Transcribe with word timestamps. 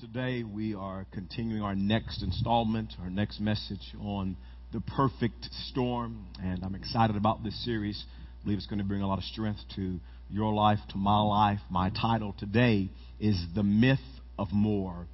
today 0.00 0.42
we 0.42 0.74
are 0.74 1.06
continuing 1.10 1.62
our 1.62 1.74
next 1.74 2.22
installment, 2.22 2.92
our 3.00 3.08
next 3.08 3.40
message 3.40 3.94
on 3.98 4.36
the 4.72 4.80
perfect 4.80 5.48
storm. 5.68 6.26
And 6.42 6.62
I'm 6.62 6.74
excited 6.74 7.16
about 7.16 7.42
this 7.42 7.64
series. 7.64 8.04
I 8.08 8.44
believe 8.44 8.58
it's 8.58 8.66
going 8.66 8.78
to 8.78 8.84
bring 8.84 9.00
a 9.00 9.08
lot 9.08 9.18
of 9.18 9.24
strength 9.24 9.60
to 9.76 9.98
your 10.30 10.52
life, 10.52 10.78
to 10.90 10.98
my 10.98 11.20
life. 11.22 11.60
My 11.70 11.90
title 11.90 12.34
today 12.38 12.90
is 13.20 13.42
The 13.54 13.62
Myth 13.62 13.98
of 14.38 14.52
More. 14.52 15.06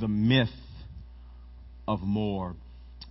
The 0.00 0.08
Myth 0.08 0.48
of 1.86 2.00
More. 2.00 2.56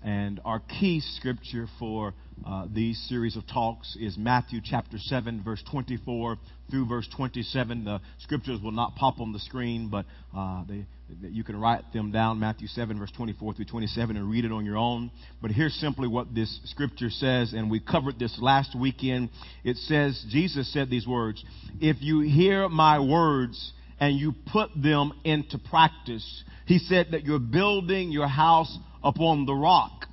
And 0.03 0.39
our 0.45 0.59
key 0.59 0.99
scripture 0.99 1.67
for 1.77 2.13
uh, 2.45 2.65
these 2.73 2.99
series 3.07 3.37
of 3.37 3.45
talks 3.45 3.95
is 3.99 4.17
Matthew 4.17 4.59
chapter 4.63 4.97
7, 4.97 5.43
verse 5.43 5.63
24 5.69 6.37
through 6.71 6.87
verse 6.87 7.07
27. 7.15 7.85
The 7.85 8.01
scriptures 8.19 8.59
will 8.61 8.71
not 8.71 8.95
pop 8.95 9.19
on 9.19 9.31
the 9.31 9.37
screen, 9.39 9.89
but 9.89 10.05
uh, 10.35 10.63
they, 10.67 10.85
you 11.21 11.43
can 11.43 11.55
write 11.55 11.93
them 11.93 12.11
down, 12.11 12.39
Matthew 12.39 12.67
7, 12.67 12.97
verse 12.97 13.11
24 13.15 13.53
through 13.53 13.65
27, 13.65 14.17
and 14.17 14.27
read 14.27 14.43
it 14.43 14.51
on 14.51 14.65
your 14.65 14.77
own. 14.77 15.11
But 15.39 15.51
here's 15.51 15.75
simply 15.75 16.07
what 16.07 16.33
this 16.33 16.59
scripture 16.65 17.11
says, 17.11 17.53
and 17.53 17.69
we 17.69 17.79
covered 17.79 18.17
this 18.17 18.35
last 18.41 18.75
weekend. 18.75 19.29
It 19.63 19.77
says, 19.77 20.25
Jesus 20.29 20.71
said 20.73 20.89
these 20.89 21.05
words, 21.05 21.43
If 21.79 21.97
you 21.99 22.21
hear 22.21 22.67
my 22.69 22.99
words 22.99 23.73
and 23.99 24.17
you 24.17 24.33
put 24.51 24.69
them 24.75 25.13
into 25.23 25.59
practice, 25.59 26.43
he 26.65 26.79
said 26.79 27.09
that 27.11 27.23
you're 27.23 27.37
building 27.37 28.11
your 28.11 28.27
house 28.27 28.75
upon 29.03 29.45
the 29.45 29.53
rock. 29.53 30.05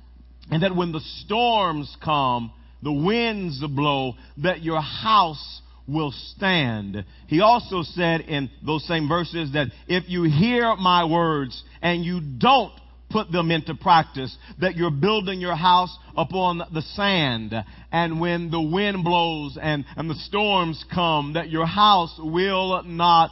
And 0.51 0.63
that 0.63 0.75
when 0.75 0.91
the 0.91 1.01
storms 1.23 1.95
come, 2.03 2.51
the 2.81 2.91
winds 2.91 3.63
blow, 3.67 4.13
that 4.37 4.61
your 4.61 4.81
house 4.81 5.61
will 5.87 6.11
stand. 6.35 7.03
He 7.27 7.41
also 7.41 7.81
said 7.83 8.21
in 8.21 8.49
those 8.65 8.87
same 8.87 9.07
verses 9.07 9.53
that 9.53 9.67
if 9.87 10.05
you 10.07 10.23
hear 10.23 10.75
my 10.75 11.05
words 11.05 11.63
and 11.81 12.03
you 12.03 12.21
don't 12.21 12.73
put 13.09 13.31
them 13.31 13.49
into 13.49 13.73
practice, 13.73 14.35
that 14.59 14.75
you're 14.75 14.91
building 14.91 15.41
your 15.41 15.55
house 15.55 15.95
upon 16.15 16.59
the 16.73 16.81
sand. 16.81 17.53
And 17.91 18.21
when 18.21 18.51
the 18.51 18.61
wind 18.61 19.03
blows 19.03 19.57
and, 19.59 19.83
and 19.97 20.09
the 20.09 20.15
storms 20.15 20.85
come, 20.93 21.33
that 21.33 21.49
your 21.49 21.65
house 21.65 22.15
will 22.19 22.83
not 22.83 23.31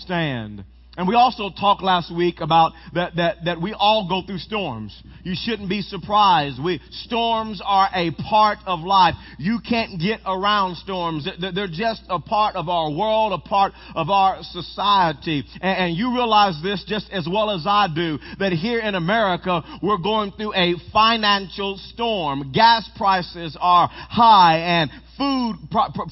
stand. 0.00 0.64
And 0.96 1.06
we 1.06 1.14
also 1.14 1.50
talked 1.50 1.82
last 1.82 2.14
week 2.14 2.40
about 2.40 2.72
that, 2.94 3.16
that, 3.16 3.36
that 3.44 3.60
we 3.60 3.74
all 3.74 4.08
go 4.08 4.26
through 4.26 4.38
storms. 4.38 4.96
You 5.24 5.34
shouldn't 5.36 5.68
be 5.68 5.82
surprised. 5.82 6.62
We, 6.62 6.80
storms 6.90 7.60
are 7.64 7.88
a 7.92 8.12
part 8.12 8.58
of 8.66 8.80
life. 8.80 9.14
You 9.38 9.58
can't 9.66 10.00
get 10.00 10.20
around 10.24 10.76
storms. 10.76 11.28
They're 11.38 11.68
just 11.68 12.02
a 12.08 12.18
part 12.18 12.56
of 12.56 12.68
our 12.68 12.90
world, 12.90 13.32
a 13.32 13.48
part 13.48 13.72
of 13.94 14.08
our 14.08 14.38
society. 14.42 15.44
And, 15.60 15.78
and 15.78 15.96
you 15.96 16.14
realize 16.14 16.58
this 16.62 16.82
just 16.86 17.10
as 17.10 17.28
well 17.30 17.50
as 17.50 17.64
I 17.66 17.88
do, 17.94 18.18
that 18.38 18.52
here 18.52 18.80
in 18.80 18.94
America, 18.94 19.62
we're 19.82 19.98
going 19.98 20.32
through 20.32 20.54
a 20.54 20.74
financial 20.92 21.76
storm. 21.92 22.52
Gas 22.52 22.88
prices 22.96 23.56
are 23.60 23.88
high 23.90 24.58
and 24.58 24.90
food, 25.16 25.56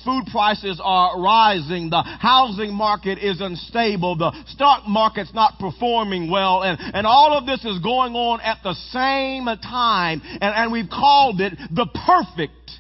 food 0.05 0.25
prices 0.31 0.81
are 0.83 1.21
rising. 1.21 1.91
The 1.91 2.03
housing 2.03 2.73
market 2.73 3.19
is 3.19 3.41
unstable. 3.41 4.17
The 4.17 4.33
stock 4.47 4.87
market's 4.87 5.35
not 5.35 5.59
performing 5.59 6.31
well. 6.31 6.63
And, 6.63 6.79
and 6.81 7.07
all 7.07 7.37
of 7.37 7.47
this 7.47 7.65
is 7.65 7.79
going 7.81 8.15
on 8.15 8.41
at 8.41 8.59
the 8.63 8.75
same 8.91 9.45
time. 9.63 10.23
And, 10.25 10.55
and 10.55 10.73
we've 10.73 10.91
called 10.91 11.41
it 11.41 11.55
the 11.71 11.87
perfect 11.87 12.71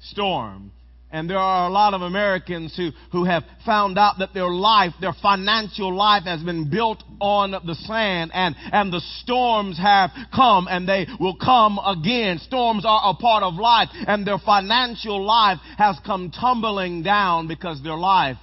storm. 0.00 0.72
And 1.12 1.28
there 1.28 1.38
are 1.38 1.68
a 1.68 1.72
lot 1.72 1.92
of 1.92 2.02
Americans 2.02 2.76
who, 2.76 2.90
who 3.10 3.24
have 3.24 3.42
found 3.66 3.98
out 3.98 4.18
that 4.20 4.32
their 4.32 4.48
life, 4.48 4.92
their 5.00 5.12
financial 5.12 5.94
life 5.94 6.24
has 6.24 6.42
been 6.42 6.70
built 6.70 7.02
on 7.20 7.50
the 7.50 7.74
sand 7.74 8.30
and, 8.32 8.54
and 8.72 8.92
the 8.92 9.00
storms 9.22 9.76
have 9.78 10.10
come 10.34 10.68
and 10.70 10.88
they 10.88 11.06
will 11.18 11.34
come 11.36 11.80
again. 11.84 12.38
Storms 12.38 12.84
are 12.86 13.10
a 13.10 13.14
part 13.14 13.42
of 13.42 13.54
life 13.54 13.88
and 13.92 14.24
their 14.24 14.38
financial 14.38 15.24
life 15.24 15.58
has 15.78 15.98
come 16.06 16.30
tumbling 16.30 17.02
down 17.02 17.48
because 17.48 17.82
their 17.82 17.96
life 17.96 18.36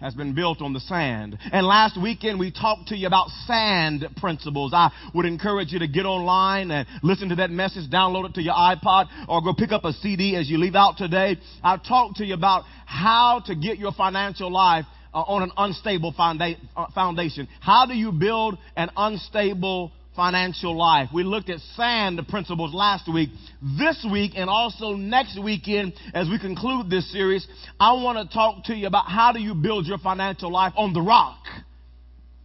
has 0.00 0.14
been 0.14 0.34
built 0.34 0.62
on 0.62 0.72
the 0.72 0.80
sand. 0.80 1.38
And 1.52 1.66
last 1.66 2.00
weekend 2.00 2.38
we 2.38 2.50
talked 2.50 2.88
to 2.88 2.96
you 2.96 3.06
about 3.06 3.28
sand 3.46 4.06
principles. 4.16 4.72
I 4.74 4.90
would 5.14 5.26
encourage 5.26 5.72
you 5.72 5.78
to 5.80 5.88
get 5.88 6.06
online 6.06 6.70
and 6.70 6.86
listen 7.02 7.28
to 7.28 7.36
that 7.36 7.50
message, 7.50 7.90
download 7.90 8.30
it 8.30 8.34
to 8.34 8.42
your 8.42 8.54
iPod, 8.54 9.06
or 9.28 9.42
go 9.42 9.54
pick 9.54 9.72
up 9.72 9.84
a 9.84 9.92
CD 9.92 10.36
as 10.36 10.48
you 10.48 10.58
leave 10.58 10.74
out 10.74 10.96
today. 10.96 11.36
I 11.62 11.76
talked 11.76 12.16
to 12.16 12.24
you 12.24 12.34
about 12.34 12.64
how 12.86 13.42
to 13.46 13.54
get 13.54 13.78
your 13.78 13.92
financial 13.92 14.50
life 14.50 14.86
uh, 15.12 15.18
on 15.18 15.42
an 15.42 15.52
unstable 15.56 16.14
uh, 16.18 16.86
foundation. 16.94 17.48
How 17.60 17.86
do 17.86 17.94
you 17.94 18.12
build 18.12 18.58
an 18.76 18.90
unstable 18.96 19.92
financial 20.20 20.76
life. 20.76 21.08
We 21.14 21.24
looked 21.24 21.48
at 21.48 21.60
sand 21.76 22.20
principles 22.28 22.74
last 22.74 23.10
week. 23.10 23.30
This 23.78 24.06
week 24.12 24.32
and 24.36 24.50
also 24.50 24.92
next 24.92 25.42
weekend, 25.42 25.94
as 26.12 26.28
we 26.28 26.38
conclude 26.38 26.90
this 26.90 27.10
series, 27.10 27.48
I 27.80 27.94
want 27.94 28.18
to 28.18 28.34
talk 28.34 28.64
to 28.64 28.74
you 28.74 28.86
about 28.86 29.06
how 29.06 29.32
do 29.32 29.40
you 29.40 29.54
build 29.54 29.86
your 29.86 29.96
financial 29.96 30.52
life 30.52 30.74
on 30.76 30.92
the 30.92 31.00
rock. 31.00 31.38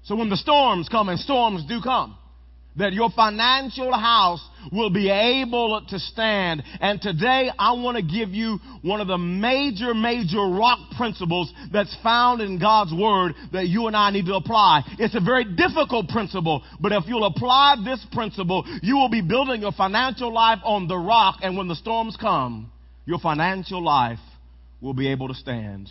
So 0.03 0.15
when 0.15 0.29
the 0.29 0.37
storms 0.37 0.87
come, 0.87 1.09
and 1.09 1.19
storms 1.19 1.65
do 1.67 1.81
come, 1.81 2.17
that 2.77 2.93
your 2.93 3.09
financial 3.09 3.93
house 3.93 4.45
will 4.71 4.89
be 4.89 5.09
able 5.09 5.81
to 5.87 5.99
stand. 5.99 6.63
And 6.81 7.01
today 7.01 7.49
I 7.57 7.73
want 7.73 7.97
to 7.97 8.03
give 8.03 8.29
you 8.29 8.59
one 8.81 9.01
of 9.01 9.07
the 9.07 9.17
major, 9.17 9.93
major 9.93 10.41
rock 10.41 10.79
principles 10.97 11.53
that's 11.71 11.95
found 12.03 12.41
in 12.41 12.59
God's 12.59 12.93
Word 12.93 13.33
that 13.53 13.67
you 13.67 13.87
and 13.87 13.95
I 13.95 14.11
need 14.11 14.25
to 14.25 14.35
apply. 14.35 14.83
It's 14.99 15.15
a 15.15 15.19
very 15.19 15.45
difficult 15.45 16.09
principle, 16.09 16.63
but 16.79 16.91
if 16.91 17.03
you'll 17.07 17.25
apply 17.25 17.77
this 17.83 18.05
principle, 18.11 18.65
you 18.81 18.95
will 18.95 19.09
be 19.09 19.21
building 19.21 19.61
your 19.61 19.71
financial 19.71 20.33
life 20.33 20.59
on 20.63 20.87
the 20.87 20.97
rock. 20.97 21.37
And 21.41 21.57
when 21.57 21.67
the 21.67 21.75
storms 21.75 22.17
come, 22.19 22.71
your 23.05 23.19
financial 23.19 23.83
life 23.83 24.19
will 24.81 24.93
be 24.93 25.07
able 25.09 25.27
to 25.27 25.35
stand. 25.35 25.89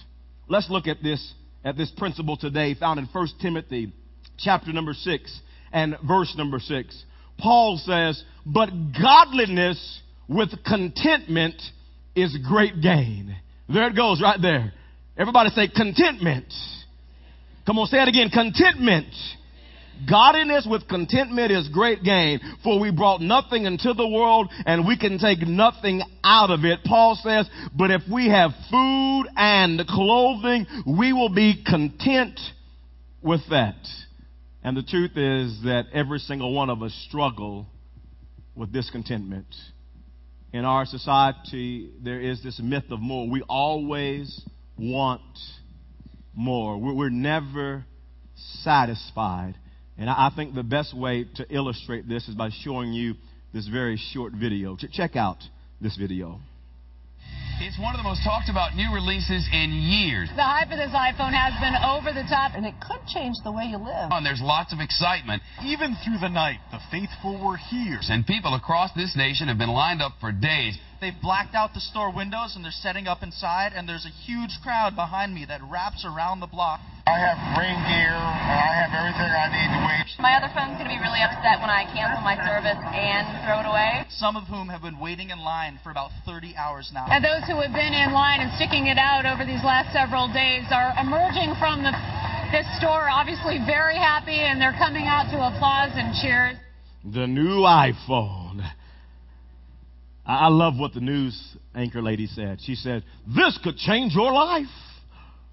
Let's 0.48 0.68
look 0.68 0.86
at 0.86 1.02
this, 1.02 1.32
at 1.64 1.76
this 1.76 1.90
principle 1.96 2.36
today 2.36 2.74
found 2.74 2.98
in 2.98 3.06
1 3.06 3.28
Timothy 3.40 3.92
chapter 4.36 4.72
number 4.72 4.92
6 4.92 5.40
and 5.74 5.96
verse 6.06 6.32
number 6.38 6.58
six. 6.58 7.04
Paul 7.38 7.78
says, 7.84 8.22
but 8.46 8.70
godliness 8.98 10.00
with 10.28 10.50
contentment 10.64 11.60
is 12.14 12.36
great 12.48 12.80
gain. 12.80 13.36
There 13.68 13.88
it 13.88 13.96
goes 13.96 14.22
right 14.22 14.40
there. 14.40 14.72
Everybody 15.18 15.50
say 15.50 15.68
contentment. 15.68 16.46
Come 17.66 17.78
on, 17.78 17.86
say 17.88 17.98
it 18.00 18.08
again. 18.08 18.30
Contentment. 18.30 19.12
Godliness 20.08 20.66
with 20.68 20.88
contentment 20.88 21.52
is 21.52 21.68
great 21.68 22.02
gain, 22.02 22.40
for 22.64 22.80
we 22.80 22.90
brought 22.90 23.20
nothing 23.20 23.64
into 23.64 23.94
the 23.94 24.06
world 24.06 24.50
and 24.66 24.86
we 24.86 24.98
can 24.98 25.18
take 25.18 25.40
nothing 25.46 26.02
out 26.22 26.50
of 26.50 26.64
it. 26.64 26.80
Paul 26.84 27.18
says, 27.22 27.48
but 27.76 27.90
if 27.90 28.02
we 28.12 28.28
have 28.28 28.50
food 28.70 29.24
and 29.36 29.80
clothing, 29.86 30.66
we 30.98 31.12
will 31.12 31.32
be 31.32 31.62
content 31.64 32.38
with 33.22 33.40
that. 33.50 33.76
And 34.64 34.74
the 34.74 34.82
truth 34.82 35.12
is 35.16 35.60
that 35.64 35.84
every 35.92 36.18
single 36.20 36.54
one 36.54 36.70
of 36.70 36.82
us 36.82 36.92
struggle 37.06 37.66
with 38.56 38.72
discontentment. 38.72 39.54
In 40.54 40.64
our 40.64 40.86
society, 40.86 41.90
there 42.02 42.20
is 42.20 42.42
this 42.42 42.58
myth 42.62 42.84
of 42.90 43.00
more. 43.00 43.28
We 43.28 43.42
always 43.46 44.40
want 44.78 45.20
more. 46.34 46.78
We're 46.78 47.10
never 47.10 47.84
satisfied. 48.62 49.54
And 49.98 50.08
I 50.08 50.32
think 50.34 50.54
the 50.54 50.62
best 50.62 50.96
way 50.96 51.26
to 51.34 51.54
illustrate 51.54 52.08
this 52.08 52.26
is 52.26 52.34
by 52.34 52.48
showing 52.62 52.94
you 52.94 53.14
this 53.52 53.68
very 53.68 54.00
short 54.12 54.32
video. 54.32 54.76
Check 54.92 55.14
out 55.14 55.38
this 55.80 55.96
video. 55.96 56.40
It's 57.60 57.78
one 57.78 57.94
of 57.94 57.98
the 57.98 58.04
most 58.04 58.22
talked 58.24 58.50
about 58.50 58.74
new 58.74 58.92
releases 58.92 59.46
in 59.52 59.70
years. 59.70 60.28
The 60.34 60.42
hype 60.42 60.70
of 60.74 60.78
this 60.78 60.90
iPhone 60.90 61.30
has 61.30 61.54
been 61.62 61.74
over 61.86 62.10
the 62.10 62.26
top, 62.26 62.52
and 62.54 62.66
it 62.66 62.74
could 62.82 62.98
change 63.06 63.36
the 63.44 63.52
way 63.52 63.64
you 63.70 63.78
live. 63.78 64.10
And 64.10 64.26
there's 64.26 64.42
lots 64.42 64.72
of 64.72 64.80
excitement. 64.80 65.42
Even 65.62 65.96
through 66.02 66.18
the 66.18 66.28
night, 66.28 66.58
the 66.72 66.82
faithful 66.90 67.38
were 67.38 67.56
here. 67.56 67.98
And 68.10 68.26
people 68.26 68.54
across 68.54 68.90
this 68.94 69.14
nation 69.16 69.48
have 69.48 69.58
been 69.58 69.70
lined 69.70 70.02
up 70.02 70.18
for 70.20 70.32
days. 70.32 70.76
They've 71.04 71.12
blacked 71.20 71.52
out 71.52 71.76
the 71.76 71.84
store 71.84 72.08
windows 72.08 72.56
and 72.56 72.64
they're 72.64 72.72
setting 72.80 73.04
up 73.04 73.20
inside, 73.20 73.76
and 73.76 73.84
there's 73.84 74.08
a 74.08 74.14
huge 74.24 74.56
crowd 74.64 74.96
behind 74.96 75.36
me 75.36 75.44
that 75.44 75.60
wraps 75.68 76.00
around 76.00 76.40
the 76.40 76.48
block. 76.48 76.80
I 77.04 77.20
have 77.20 77.36
rain 77.60 77.76
gear, 77.84 78.16
and 78.16 78.56
I 78.56 78.72
have 78.72 78.88
everything 78.88 79.28
I 79.28 79.52
need 79.52 79.68
to 79.68 79.80
wait. 79.84 80.08
My 80.16 80.32
other 80.40 80.48
phone's 80.56 80.80
going 80.80 80.88
to 80.88 80.94
be 80.96 80.96
really 81.04 81.20
upset 81.20 81.60
when 81.60 81.68
I 81.68 81.84
cancel 81.92 82.24
my 82.24 82.40
service 82.40 82.80
and 82.80 83.28
throw 83.44 83.60
it 83.60 83.68
away. 83.68 84.08
Some 84.16 84.32
of 84.32 84.48
whom 84.48 84.72
have 84.72 84.80
been 84.80 84.96
waiting 84.96 85.28
in 85.28 85.44
line 85.44 85.76
for 85.84 85.92
about 85.92 86.08
30 86.24 86.56
hours 86.56 86.88
now. 86.88 87.04
And 87.12 87.20
those 87.20 87.44
who 87.44 87.60
have 87.60 87.76
been 87.76 87.92
in 87.92 88.16
line 88.16 88.40
and 88.40 88.48
sticking 88.56 88.88
it 88.88 88.96
out 88.96 89.28
over 89.28 89.44
these 89.44 89.60
last 89.60 89.92
several 89.92 90.32
days 90.32 90.64
are 90.72 90.96
emerging 90.96 91.52
from 91.60 91.84
the, 91.84 91.92
this 92.48 92.64
store 92.80 93.12
obviously 93.12 93.60
very 93.68 94.00
happy, 94.00 94.40
and 94.40 94.56
they're 94.56 94.80
coming 94.80 95.04
out 95.04 95.28
to 95.28 95.36
applause 95.36 95.92
and 96.00 96.16
cheers. 96.16 96.56
The 97.04 97.28
new 97.28 97.68
iPhone. 97.68 98.64
I 100.26 100.48
love 100.48 100.78
what 100.78 100.94
the 100.94 101.00
news 101.00 101.38
anchor 101.74 102.00
lady 102.00 102.26
said. 102.26 102.58
She 102.62 102.74
said, 102.74 103.04
This 103.26 103.58
could 103.62 103.76
change 103.76 104.14
your 104.14 104.32
life. 104.32 104.66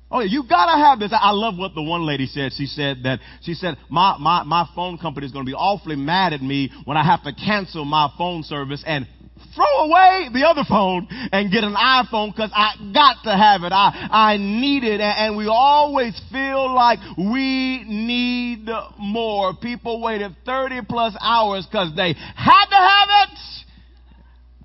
Oh, 0.09 0.19
you 0.19 0.43
gotta 0.47 0.77
have 0.77 0.99
this. 0.99 1.11
I 1.13 1.31
love 1.31 1.57
what 1.57 1.73
the 1.73 1.81
one 1.81 2.05
lady 2.05 2.25
said. 2.25 2.51
She 2.53 2.65
said 2.65 3.03
that, 3.03 3.19
she 3.43 3.53
said, 3.53 3.77
my, 3.89 4.17
my, 4.19 4.43
my 4.43 4.67
phone 4.75 4.97
company 4.97 5.25
is 5.25 5.31
gonna 5.31 5.45
be 5.45 5.53
awfully 5.53 5.95
mad 5.95 6.33
at 6.33 6.41
me 6.41 6.69
when 6.83 6.97
I 6.97 7.03
have 7.03 7.23
to 7.23 7.33
cancel 7.33 7.85
my 7.85 8.09
phone 8.17 8.43
service 8.43 8.83
and 8.85 9.07
throw 9.55 9.85
away 9.85 10.29
the 10.33 10.45
other 10.45 10.63
phone 10.67 11.07
and 11.31 11.51
get 11.51 11.63
an 11.63 11.75
iPhone 11.75 12.33
because 12.33 12.51
I 12.53 12.75
got 12.93 13.23
to 13.23 13.35
have 13.35 13.63
it. 13.63 13.71
I, 13.71 14.07
I 14.11 14.37
need 14.37 14.83
it. 14.83 14.99
And 15.01 15.37
we 15.37 15.47
always 15.47 16.19
feel 16.31 16.73
like 16.73 16.99
we 17.17 17.83
need 17.87 18.67
more. 18.99 19.55
People 19.55 20.01
waited 20.01 20.35
30 20.45 20.81
plus 20.87 21.15
hours 21.21 21.65
because 21.65 21.95
they 21.95 22.13
had 22.13 22.65
to 22.65 22.75
have 22.75 23.09
it. 23.29 23.37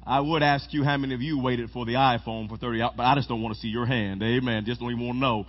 I 0.06 0.20
would 0.20 0.42
ask 0.42 0.72
you 0.72 0.84
how 0.84 0.96
many 0.96 1.14
of 1.14 1.20
you 1.20 1.40
waited 1.40 1.70
for 1.70 1.84
the 1.84 1.94
iPhone 1.94 2.48
for 2.48 2.56
30 2.56 2.80
hours, 2.80 2.92
but 2.96 3.02
I 3.02 3.16
just 3.16 3.28
don't 3.28 3.42
want 3.42 3.56
to 3.56 3.60
see 3.60 3.68
your 3.68 3.86
hand. 3.86 4.22
Amen. 4.22 4.64
Just 4.64 4.80
don't 4.80 4.90
even 4.92 5.04
want 5.04 5.16
to 5.16 5.20
know. 5.20 5.46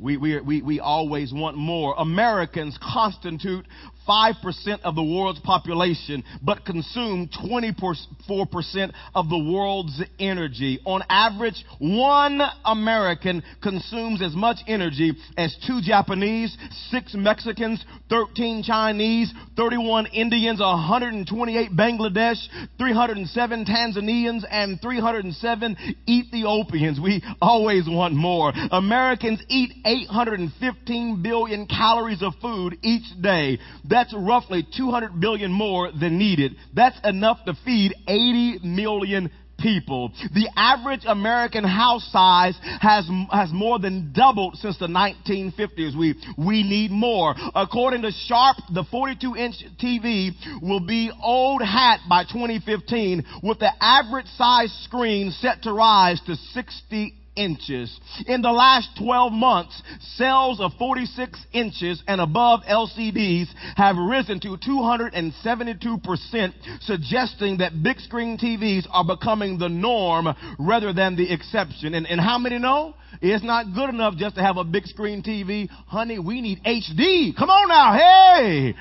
We, 0.00 0.16
we, 0.16 0.40
we, 0.40 0.62
we 0.62 0.80
always 0.80 1.30
want 1.30 1.58
more. 1.58 1.94
Americans 1.98 2.78
constitute 2.82 3.66
5% 4.08 4.80
of 4.82 4.94
the 4.94 5.02
world's 5.02 5.40
population, 5.40 6.24
but 6.42 6.64
consume 6.64 7.28
24% 7.28 8.92
of 9.14 9.28
the 9.28 9.38
world's 9.38 10.02
energy. 10.18 10.80
On 10.84 11.02
average, 11.08 11.64
one 11.78 12.40
American 12.64 13.42
consumes 13.62 14.22
as 14.22 14.34
much 14.34 14.58
energy 14.66 15.12
as 15.36 15.56
two 15.66 15.80
Japanese, 15.82 16.56
six 16.90 17.14
Mexicans, 17.14 17.84
13 18.08 18.62
Chinese, 18.62 19.32
31 19.56 20.06
Indians, 20.06 20.60
128 20.60 21.70
Bangladesh, 21.76 22.38
307 22.78 23.64
Tanzanians, 23.64 24.44
and 24.50 24.80
307 24.80 25.76
Ethiopians. 26.08 27.00
We 27.00 27.22
always 27.40 27.84
want 27.88 28.14
more. 28.14 28.52
Americans 28.70 29.42
eat 29.48 29.72
815 29.84 31.22
billion 31.22 31.66
calories 31.66 32.22
of 32.22 32.34
food 32.40 32.78
each 32.82 33.04
day. 33.20 33.58
That's 33.90 34.14
roughly 34.16 34.66
200 34.76 35.20
billion 35.20 35.52
more 35.52 35.90
than 35.92 36.16
needed. 36.16 36.56
That's 36.74 36.98
enough 37.04 37.44
to 37.46 37.54
feed 37.64 37.92
80 38.06 38.60
million 38.62 39.30
people. 39.58 40.12
The 40.32 40.48
average 40.56 41.02
American 41.06 41.64
house 41.64 42.08
size 42.10 42.58
has, 42.80 43.08
has 43.30 43.50
more 43.52 43.78
than 43.78 44.12
doubled 44.12 44.56
since 44.56 44.78
the 44.78 44.86
1950s. 44.86 45.98
We, 45.98 46.14
we 46.38 46.62
need 46.62 46.90
more. 46.90 47.34
According 47.54 48.02
to 48.02 48.10
Sharp, 48.26 48.56
the 48.72 48.84
42 48.90 49.36
inch 49.36 49.56
TV 49.82 50.30
will 50.62 50.86
be 50.86 51.10
old 51.22 51.62
hat 51.62 52.00
by 52.08 52.24
2015 52.24 53.24
with 53.42 53.58
the 53.58 53.70
average 53.80 54.26
size 54.36 54.72
screen 54.84 55.30
set 55.40 55.62
to 55.64 55.72
rise 55.72 56.20
to 56.26 56.36
60 56.36 57.14
inches. 57.36 57.98
In 58.26 58.42
the 58.42 58.50
last 58.50 58.88
12 58.98 59.32
months, 59.32 59.82
sales 60.16 60.60
of 60.60 60.72
46 60.78 61.38
inches 61.52 62.02
and 62.06 62.20
above 62.20 62.60
LCDs 62.68 63.48
have 63.76 63.96
risen 63.96 64.40
to 64.40 64.56
272%, 64.56 66.52
suggesting 66.82 67.58
that 67.58 67.82
big 67.82 67.98
screen 68.00 68.36
TVs 68.38 68.86
are 68.90 69.04
becoming 69.04 69.58
the 69.58 69.68
norm 69.68 70.28
rather 70.58 70.92
than 70.92 71.16
the 71.16 71.32
exception. 71.32 71.94
And, 71.94 72.06
and 72.06 72.20
how 72.20 72.38
many 72.38 72.58
know? 72.58 72.94
It's 73.20 73.44
not 73.44 73.74
good 73.74 73.90
enough 73.90 74.16
just 74.16 74.36
to 74.36 74.42
have 74.42 74.56
a 74.56 74.64
big 74.64 74.86
screen 74.86 75.22
TV. 75.22 75.68
Honey, 75.86 76.18
we 76.18 76.40
need 76.40 76.62
HD. 76.64 77.36
Come 77.36 77.50
on 77.50 77.68
now. 77.68 77.92
Hey. 77.92 78.74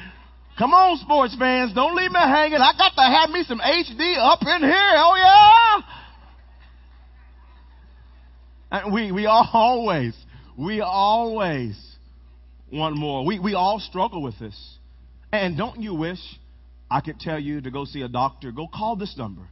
Come 0.58 0.74
on, 0.74 0.98
sports 0.98 1.36
fans. 1.40 1.74
Don't 1.74 1.96
leave 1.96 2.12
me 2.12 2.20
hanging. 2.20 2.60
I 2.60 2.74
got 2.78 2.92
to 2.96 3.02
have 3.02 3.30
me 3.30 3.44
some 3.48 3.60
HD 3.60 4.18
up 4.20 4.42
in 4.42 4.62
here. 4.62 4.92
Oh, 5.00 5.16
yeah. 5.16 5.82
And 8.72 8.94
we, 8.94 9.12
we 9.12 9.26
always, 9.28 10.14
we 10.58 10.82
always 10.82 11.80
want 12.72 12.96
more. 12.96 13.26
We, 13.26 13.40
we 13.40 13.56
all 13.56 13.80
struggle 13.80 14.22
with 14.22 14.38
this. 14.40 14.78
And 15.32 15.58
don't 15.58 15.82
you 15.82 15.94
wish 15.94 16.20
I 16.90 17.02
could 17.02 17.20
tell 17.20 17.40
you 17.40 17.62
to 17.62 17.72
go 17.72 17.86
see 17.86 18.02
a 18.02 18.08
doctor? 18.08 18.52
Go 18.52 18.68
call 18.68 18.96
this 18.96 19.16
number. 19.18 19.44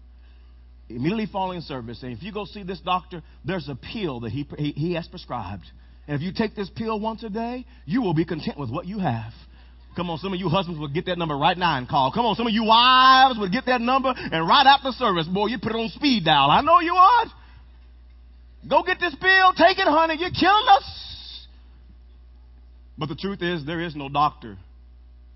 Immediately 0.89 1.27
following 1.31 1.61
service. 1.61 2.01
And 2.01 2.13
if 2.13 2.23
you 2.23 2.31
go 2.31 2.45
see 2.45 2.63
this 2.63 2.79
doctor, 2.79 3.21
there's 3.43 3.67
a 3.67 3.75
pill 3.75 4.21
that 4.21 4.31
he, 4.31 4.47
he, 4.57 4.71
he 4.71 4.93
has 4.93 5.07
prescribed. 5.07 5.65
And 6.07 6.15
if 6.15 6.21
you 6.21 6.31
take 6.33 6.55
this 6.55 6.69
pill 6.73 6.99
once 6.99 7.23
a 7.23 7.29
day, 7.29 7.65
you 7.85 8.01
will 8.01 8.13
be 8.13 8.23
content 8.23 8.57
with 8.57 8.69
what 8.69 8.85
you 8.85 8.99
have. 8.99 9.33
Come 9.97 10.09
on, 10.09 10.19
some 10.19 10.31
of 10.31 10.39
you 10.39 10.47
husbands 10.47 10.79
would 10.79 10.93
get 10.93 11.07
that 11.07 11.17
number 11.17 11.35
right 11.35 11.57
now 11.57 11.77
and 11.77 11.89
call. 11.89 12.11
Come 12.13 12.25
on, 12.25 12.35
some 12.35 12.45
of 12.45 12.53
you 12.53 12.63
wives 12.63 13.37
would 13.39 13.51
get 13.51 13.65
that 13.65 13.81
number 13.81 14.13
and 14.15 14.47
right 14.47 14.65
after 14.67 14.91
service, 14.91 15.27
boy, 15.27 15.47
you 15.47 15.57
put 15.57 15.71
it 15.71 15.75
on 15.75 15.89
speed 15.89 16.23
dial. 16.23 16.51
I 16.51 16.61
know 16.61 16.79
you 16.79 16.93
would. 16.93 17.31
Go 18.69 18.83
get 18.83 18.99
this 18.99 19.15
pill, 19.19 19.53
take 19.53 19.79
it, 19.79 19.87
honey. 19.87 20.15
You're 20.19 20.29
killing 20.31 20.67
us. 20.69 21.47
But 22.97 23.09
the 23.09 23.15
truth 23.15 23.41
is, 23.41 23.65
there 23.65 23.79
is 23.79 23.95
no 23.95 24.09
doctor 24.09 24.57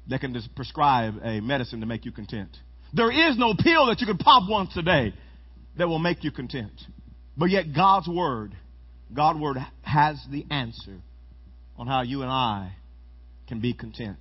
that 0.10 0.19
can 0.19 0.33
just 0.33 0.54
prescribe 0.56 1.16
a 1.24 1.39
medicine 1.39 1.80
to 1.81 1.86
make 1.86 2.06
you 2.06 2.12
content. 2.12 2.50
There 2.94 3.12
is 3.12 3.38
no 3.38 3.54
pill 3.57 3.86
that 3.86 4.01
you 4.01 4.07
can 4.07 4.18
pop 4.18 4.50
once 4.50 4.75
a 4.75 4.81
day 4.81 5.13
that 5.78 5.88
will 5.88 6.00
make 6.00 6.24
you 6.24 6.31
content. 6.31 6.74
But 7.38 7.50
yet, 7.50 7.74
God's 7.74 8.07
Word, 8.07 8.54
God's 9.13 9.39
Word 9.39 9.57
has 9.84 10.18
the 10.30 10.45
answer 10.50 10.98
on 11.77 11.88
how 11.88 12.01
you 12.01 12.24
and 12.24 12.31
I 12.31 12.74
can 13.48 13.62
be 13.62 13.74
content. 13.74 14.19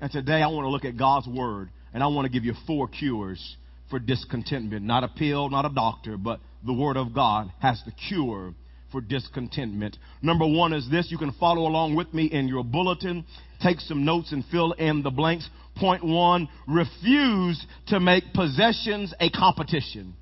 And 0.00 0.10
today, 0.10 0.40
I 0.42 0.46
want 0.46 0.64
to 0.64 0.70
look 0.70 0.84
at 0.84 0.96
God's 0.96 1.26
Word, 1.26 1.68
and 1.92 2.02
I 2.02 2.06
want 2.06 2.26
to 2.26 2.32
give 2.32 2.44
you 2.44 2.54
four 2.66 2.88
cures 2.88 3.56
for 3.90 3.98
discontentment. 3.98 4.84
Not 4.84 5.04
a 5.04 5.08
pill, 5.08 5.50
not 5.50 5.66
a 5.66 5.74
doctor, 5.74 6.16
but 6.16 6.40
the 6.64 6.72
Word 6.72 6.96
of 6.96 7.14
God 7.14 7.50
has 7.60 7.82
the 7.84 7.92
cure 7.92 8.54
for 8.90 9.00
discontentment. 9.00 9.96
Number 10.22 10.46
one 10.46 10.72
is 10.72 10.88
this. 10.90 11.10
You 11.10 11.18
can 11.18 11.32
follow 11.32 11.62
along 11.62 11.94
with 11.94 12.12
me 12.14 12.26
in 12.26 12.48
your 12.48 12.64
bulletin. 12.64 13.24
Take 13.62 13.80
some 13.80 14.04
notes 14.04 14.32
and 14.32 14.44
fill 14.50 14.72
in 14.72 15.02
the 15.02 15.10
blanks. 15.10 15.48
Point 15.76 16.04
one, 16.04 16.48
refuse 16.66 17.64
to 17.88 18.00
make 18.00 18.32
possessions 18.34 19.14
a 19.20 19.30
competition. 19.30 20.14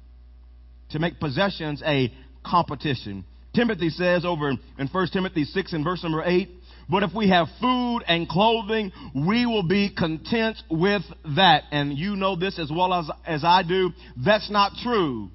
To 0.91 0.99
make 0.99 1.19
possessions 1.21 1.83
a 1.85 2.13
competition. 2.45 3.25
Timothy 3.55 3.89
says 3.89 4.25
over 4.25 4.51
in 4.51 4.89
1 4.91 5.09
Timothy 5.13 5.45
6 5.45 5.73
and 5.73 5.85
verse 5.85 6.03
number 6.03 6.23
8, 6.25 6.49
but 6.89 7.03
if 7.03 7.13
we 7.15 7.31
have 7.31 7.49
food 7.61 8.01
and 8.07 8.29
clothing, 8.29 8.93
we 9.15 9.47
will 9.47 9.67
be 9.67 9.91
content 9.97 10.57
with 10.71 11.03
that. 11.37 11.65
And 11.73 11.97
you 11.97 12.15
know 12.17 12.37
this 12.37 12.59
as 12.59 12.71
well 12.71 12.93
as, 12.95 13.11
as 13.27 13.43
I 13.45 13.63
do. 13.67 13.91
That's 14.25 14.51
not 14.51 14.73
true 14.83 15.31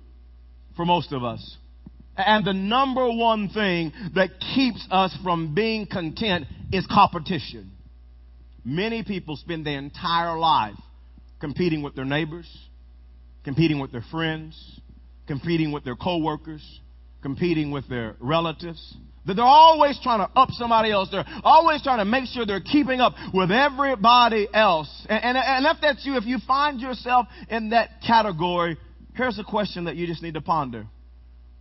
for 0.81 0.85
most 0.85 1.11
of 1.11 1.23
us. 1.23 1.57
And 2.17 2.43
the 2.43 2.53
number 2.53 3.07
one 3.07 3.49
thing 3.49 3.93
that 4.15 4.31
keeps 4.55 4.83
us 4.89 5.15
from 5.23 5.53
being 5.53 5.85
content 5.85 6.47
is 6.71 6.87
competition. 6.87 7.69
Many 8.65 9.03
people 9.03 9.35
spend 9.35 9.63
their 9.63 9.77
entire 9.77 10.39
life 10.39 10.73
competing 11.39 11.83
with 11.83 11.93
their 11.95 12.05
neighbors, 12.05 12.47
competing 13.43 13.79
with 13.79 13.91
their 13.91 14.03
friends, 14.09 14.81
competing 15.27 15.71
with 15.71 15.83
their 15.83 15.95
coworkers, 15.95 16.63
competing 17.21 17.69
with 17.69 17.87
their 17.87 18.15
relatives. 18.19 18.97
That 19.27 19.35
they're 19.35 19.45
always 19.45 19.99
trying 20.01 20.27
to 20.27 20.31
up 20.35 20.49
somebody 20.53 20.91
else. 20.91 21.09
They're 21.11 21.25
always 21.43 21.83
trying 21.83 21.99
to 21.99 22.05
make 22.05 22.25
sure 22.25 22.43
they're 22.47 22.59
keeping 22.59 23.01
up 23.01 23.13
with 23.35 23.51
everybody 23.51 24.47
else. 24.51 24.89
And, 25.07 25.23
and, 25.23 25.37
and 25.37 25.65
if 25.67 25.77
that's 25.79 26.03
you, 26.07 26.17
if 26.17 26.25
you 26.25 26.39
find 26.47 26.81
yourself 26.81 27.27
in 27.49 27.69
that 27.69 28.01
category, 28.05 28.77
here's 29.15 29.39
a 29.39 29.43
question 29.43 29.85
that 29.85 29.95
you 29.95 30.07
just 30.07 30.23
need 30.23 30.35
to 30.35 30.41
ponder. 30.41 30.85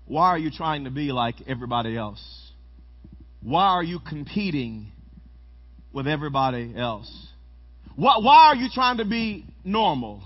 Why 0.07 0.29
are 0.29 0.39
you 0.39 0.51
trying 0.51 0.85
to 0.85 0.91
be 0.91 1.13
like 1.13 1.37
everybody 1.47 1.97
else? 1.97 2.21
Why 3.43 3.67
are 3.67 3.83
you 3.83 4.01
competing 4.01 4.93
with 5.93 6.07
everybody 6.07 6.75
else? 6.77 7.11
Why, 7.97 8.19
why 8.19 8.47
are 8.49 8.57
you 8.57 8.69
trying 8.73 8.99
to 8.99 9.05
be 9.05 9.45
normal? 9.65 10.23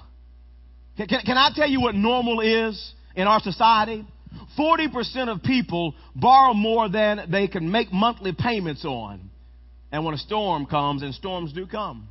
Can, 0.97 1.07
can, 1.07 1.21
can 1.25 1.37
I 1.37 1.51
tell 1.55 1.69
you 1.69 1.81
what 1.81 1.95
normal 1.95 2.41
is 2.41 2.95
in 3.15 3.27
our 3.27 3.41
society? 3.41 4.07
40% 4.59 5.29
of 5.29 5.43
people 5.43 5.95
borrow 6.15 6.55
more 6.55 6.89
than 6.89 7.29
they 7.31 7.49
can 7.49 7.71
make 7.71 7.93
monthly 7.93 8.33
payments 8.33 8.85
on. 8.85 9.31
And 9.93 10.05
when 10.05 10.15
a 10.15 10.19
storm 10.19 10.67
comes, 10.67 11.03
and 11.03 11.15
storms 11.15 11.53
do 11.53 11.67
come, 11.67 12.09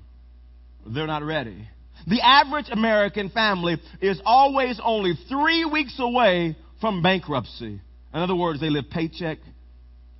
they're 0.87 1.07
not 1.07 1.23
ready. 1.23 1.67
The 2.07 2.21
average 2.21 2.69
American 2.71 3.29
family 3.29 3.77
is 4.01 4.21
always 4.25 4.79
only 4.83 5.13
three 5.29 5.65
weeks 5.65 5.95
away 5.99 6.55
from 6.81 7.01
bankruptcy. 7.01 7.79
In 8.13 8.19
other 8.19 8.35
words, 8.35 8.59
they 8.59 8.69
live 8.69 8.89
paycheck 8.89 9.39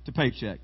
to 0.06 0.12
paycheck. 0.12 0.60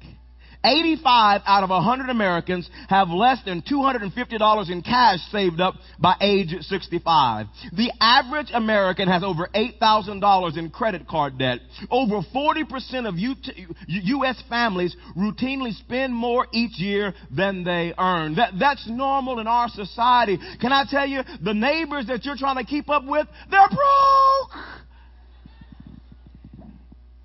85 0.62 1.42
out 1.46 1.62
of 1.62 1.70
100 1.70 2.10
Americans 2.10 2.68
have 2.88 3.08
less 3.08 3.38
than 3.44 3.62
$250 3.62 4.70
in 4.70 4.82
cash 4.82 5.18
saved 5.30 5.60
up 5.60 5.74
by 5.98 6.14
age 6.20 6.54
65. 6.60 7.46
The 7.72 7.90
average 8.00 8.50
American 8.52 9.08
has 9.08 9.22
over 9.22 9.48
$8,000 9.54 10.58
in 10.58 10.70
credit 10.70 11.08
card 11.08 11.38
debt. 11.38 11.60
Over 11.90 12.20
40% 12.34 13.08
of 13.08 13.14
U.S. 13.18 14.42
families 14.48 14.94
routinely 15.16 15.72
spend 15.78 16.14
more 16.14 16.46
each 16.52 16.78
year 16.78 17.14
than 17.34 17.64
they 17.64 17.94
earn. 17.98 18.34
That, 18.34 18.54
that's 18.58 18.86
normal 18.88 19.38
in 19.38 19.46
our 19.46 19.68
society. 19.68 20.38
Can 20.60 20.72
I 20.72 20.84
tell 20.88 21.06
you, 21.06 21.22
the 21.42 21.54
neighbors 21.54 22.06
that 22.08 22.24
you're 22.24 22.36
trying 22.36 22.56
to 22.56 22.64
keep 22.64 22.90
up 22.90 23.04
with, 23.06 23.26
they're 23.50 23.68
broke! 23.68 24.64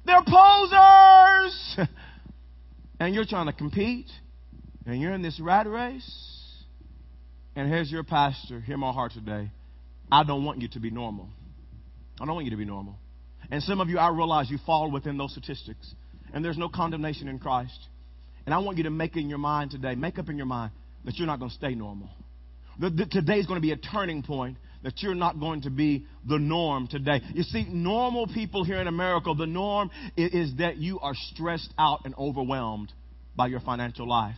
They're 0.06 0.24
posers! 0.26 1.78
and 3.06 3.14
you're 3.14 3.26
trying 3.26 3.46
to 3.46 3.54
compete, 3.54 4.10
and 4.88 5.00
you're 5.00 5.14
in 5.14 5.22
this 5.22 5.40
rat 5.40 5.68
race, 5.68 6.12
and 7.56 7.70
here's 7.70 7.92
your 7.92 8.04
pastor, 8.04 8.60
hear 8.60 8.78
my 8.78 8.92
heart 8.92 9.12
today. 9.12 9.52
I 10.12 10.24
don't 10.24 10.44
want 10.44 10.60
you 10.62 10.68
to 10.70 10.80
be 10.80 10.90
normal. 10.90 11.30
I 12.20 12.26
don't 12.26 12.34
want 12.34 12.46
you 12.46 12.52
to 12.52 12.58
be 12.58 12.66
normal. 12.66 12.98
And 13.52 13.62
some 13.62 13.80
of 13.80 13.90
you, 13.90 14.00
I 14.00 14.10
realize 14.10 14.50
you 14.50 14.58
fall 14.66 14.90
within 14.90 15.20
those 15.20 15.32
statistics. 15.32 15.94
And 16.34 16.44
there's 16.44 16.58
no 16.58 16.68
condemnation 16.68 17.28
in 17.28 17.38
Christ. 17.38 17.78
And 18.46 18.56
I 18.56 18.58
want 18.58 18.78
you 18.78 18.86
to 18.86 18.90
make 18.90 19.16
in 19.16 19.30
your 19.30 19.38
mind 19.38 19.70
today, 19.70 19.94
make 19.94 20.18
up 20.18 20.28
in 20.30 20.38
your 20.38 20.48
mind 20.48 20.72
that 21.06 21.16
you're 21.18 21.28
not 21.28 21.38
going 21.38 21.52
to 21.52 21.56
stay 21.56 21.76
normal. 21.76 22.10
The, 22.80 22.90
the, 22.90 23.06
today's 23.06 23.46
going 23.46 23.58
to 23.58 23.62
be 23.62 23.72
a 23.72 23.78
turning 23.78 24.24
point 24.24 24.58
that 24.86 25.02
you're 25.02 25.16
not 25.16 25.40
going 25.40 25.64
to 25.64 25.72
be 25.72 26.06
the 26.30 26.38
norm 26.38 26.88
today. 26.88 27.20
You 27.34 27.42
see, 27.42 27.66
normal 27.68 28.28
people 28.28 28.64
here 28.64 28.80
in 28.80 28.86
America, 28.86 29.34
the 29.36 29.48
norm 29.48 29.90
is, 30.16 30.56
that 30.60 30.78
you 30.78 31.00
are 31.00 31.16
stressed 31.34 31.74
out 31.76 32.02
and 32.06 32.14
overwhelmed 32.20 32.94
by 33.36 33.48
your 33.48 33.62
financial 33.62 34.08
life. 34.08 34.36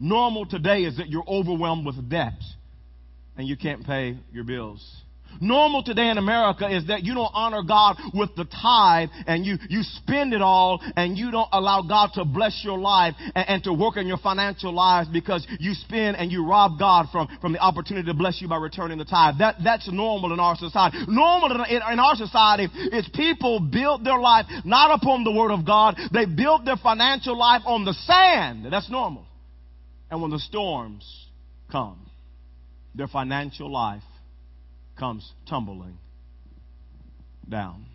Normal 0.00 0.46
today 0.46 0.84
is 0.84 0.96
that 0.96 1.10
you're 1.10 1.28
overwhelmed 1.28 1.84
with 1.84 2.08
debt 2.08 2.40
and 3.36 3.46
you 3.46 3.58
can't 3.58 3.84
pay 3.84 4.16
your 4.32 4.44
bills. 4.44 4.82
Normal 5.40 5.82
today 5.82 6.08
in 6.10 6.18
America 6.18 6.68
is 6.68 6.86
that 6.88 7.04
you 7.04 7.14
don't 7.14 7.30
honor 7.32 7.62
God 7.62 7.96
with 8.14 8.34
the 8.36 8.44
tithe 8.44 9.08
and 9.26 9.44
you, 9.46 9.56
you 9.68 9.82
spend 9.82 10.32
it 10.32 10.42
all 10.42 10.80
and 10.96 11.16
you 11.16 11.30
don't 11.30 11.48
allow 11.52 11.82
God 11.82 12.10
to 12.14 12.24
bless 12.24 12.62
your 12.64 12.78
life 12.78 13.14
and, 13.34 13.48
and, 13.48 13.64
to 13.64 13.72
work 13.72 13.96
in 13.96 14.06
your 14.06 14.18
financial 14.18 14.72
lives 14.72 15.08
because 15.12 15.46
you 15.60 15.74
spend 15.74 16.16
and 16.16 16.32
you 16.32 16.46
rob 16.46 16.78
God 16.78 17.06
from, 17.12 17.28
from 17.40 17.52
the 17.52 17.58
opportunity 17.58 18.06
to 18.06 18.14
bless 18.14 18.40
you 18.40 18.48
by 18.48 18.56
returning 18.56 18.98
the 18.98 19.04
tithe. 19.04 19.34
That, 19.38 19.56
that's 19.62 19.90
normal 19.90 20.32
in 20.32 20.40
our 20.40 20.56
society. 20.56 20.98
Normal 21.06 21.64
in, 21.64 21.76
in, 21.76 21.98
our 21.98 22.16
society 22.16 22.64
is 22.92 23.08
people 23.14 23.60
build 23.60 24.04
their 24.04 24.18
life 24.18 24.46
not 24.64 25.00
upon 25.00 25.24
the 25.24 25.32
Word 25.32 25.52
of 25.52 25.64
God. 25.64 25.96
They 26.12 26.24
build 26.24 26.66
their 26.66 26.76
financial 26.76 27.36
life 27.36 27.62
on 27.64 27.84
the 27.84 27.92
sand. 27.92 28.66
That's 28.70 28.90
normal. 28.90 29.26
And 30.10 30.22
when 30.22 30.30
the 30.30 30.38
storms 30.38 31.04
come, 31.70 32.06
their 32.94 33.08
financial 33.08 33.70
life 33.70 34.02
comes 34.98 35.30
tumbling 35.48 35.98
down. 37.48 37.86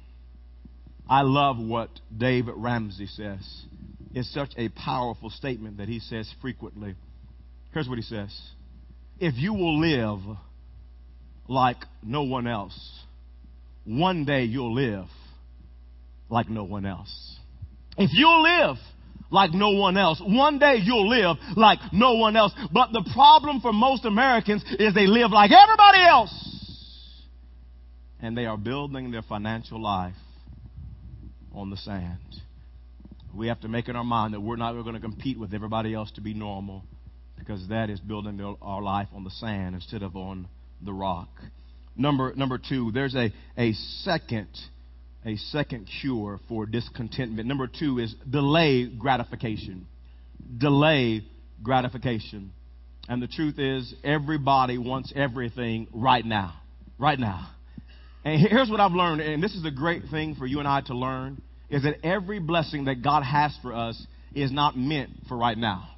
I 1.10 1.22
love 1.22 1.58
what 1.60 1.90
David 2.16 2.54
Ramsey 2.58 3.08
says. 3.08 3.66
It's 4.14 4.32
such 4.34 4.52
a 4.58 4.70
powerful 4.70 5.30
statement 5.30 5.78
that 5.78 5.90
he 5.90 6.00
says 6.00 6.32
frequently. 6.42 6.96
Here's 7.74 7.90
what 7.90 7.98
he 7.98 8.04
says 8.04 8.36
If 9.20 9.36
you 9.36 9.54
will 9.54 9.80
live 9.80 10.20
like 11.48 11.78
no 12.02 12.24
one 12.24 12.48
else, 12.48 12.78
one 13.86 14.26
day 14.26 14.44
you'll 14.44 14.74
live 14.74 15.06
like 16.30 16.50
no 16.50 16.64
one 16.64 16.86
else. 16.86 17.38
If 17.98 18.12
you'll 18.14 18.44
live 18.44 18.78
like 19.34 19.52
no 19.52 19.72
one 19.72 19.98
else. 19.98 20.22
One 20.24 20.60
day 20.60 20.76
you'll 20.82 21.10
live 21.10 21.38
like 21.58 21.80
no 21.92 22.14
one 22.14 22.38
else. 22.38 22.54
But 22.72 22.94
the 22.94 23.04
problem 23.14 23.62
for 23.62 23.74
most 23.74 24.06
Americans 24.06 24.64
is 24.80 24.94
they 24.94 25.08
live 25.08 25.32
like 25.32 25.52
everybody 25.52 26.04
else. 26.04 26.53
And 28.24 28.36
they 28.36 28.46
are 28.46 28.58
building 28.58 29.12
their 29.12 29.22
financial 29.22 29.80
life 29.80 30.16
on 31.54 31.70
the 31.70 31.78
sand. 31.78 32.18
We 33.36 33.48
have 33.48 33.62
to 33.62 33.68
make 33.68 33.90
in 33.90 33.96
our 33.96 34.04
mind 34.04 34.34
that 34.34 34.40
we're 34.40 34.56
not 34.56 34.74
going 34.82 34.96
to 34.96 35.02
compete 35.02 35.38
with 35.38 35.54
everybody 35.54 35.94
else 35.94 36.10
to 36.16 36.22
be 36.22 36.34
normal 36.34 36.84
because 37.38 37.68
that 37.68 37.90
is 37.90 38.00
building 38.00 38.40
our 38.62 38.82
life 38.82 39.10
on 39.14 39.24
the 39.24 39.30
sand 39.30 39.76
instead 39.76 40.02
of 40.02 40.16
on 40.16 40.48
the 40.82 40.94
rock. 40.94 41.30
Number, 41.96 42.34
number 42.36 42.58
two, 42.58 42.92
there's 42.92 43.14
a, 43.14 43.32
a 43.58 43.74
second 43.74 44.48
a 45.26 45.38
second 45.38 45.90
cure 46.02 46.40
for 46.48 46.66
discontentment. 46.66 47.48
Number 47.48 47.68
two 47.68 48.00
is 48.00 48.14
delay 48.30 48.88
gratification. 48.88 49.88
Delay 50.58 51.24
gratification. 51.62 52.52
And 53.08 53.22
the 53.22 53.28
truth 53.28 53.58
is, 53.58 53.94
everybody 54.04 54.78
wants 54.78 55.14
everything 55.16 55.88
right 55.94 56.26
now. 56.26 56.56
Right 56.98 57.20
now. 57.20 57.53
And 58.26 58.40
here's 58.40 58.70
what 58.70 58.80
I've 58.80 58.94
learned, 58.94 59.22
and 59.22 59.44
this 59.44 59.54
is 59.54 59.66
a 59.66 59.72
great 59.72 60.04
thing 60.10 60.36
for 60.36 60.46
you 60.46 60.60
and 60.60 60.68
I 60.68 60.82
to 60.82 60.96
learn, 60.96 61.42
is 61.70 61.84
that 61.84 62.06
every 62.06 62.40
blessing 62.40 62.86
that 62.86 63.04
God 63.04 63.24
has 63.24 63.56
for 63.62 63.74
us 63.74 64.02
is 64.34 64.52
not 64.52 64.78
meant 64.78 65.10
for 65.28 65.38
right 65.38 65.58
now. 65.58 65.90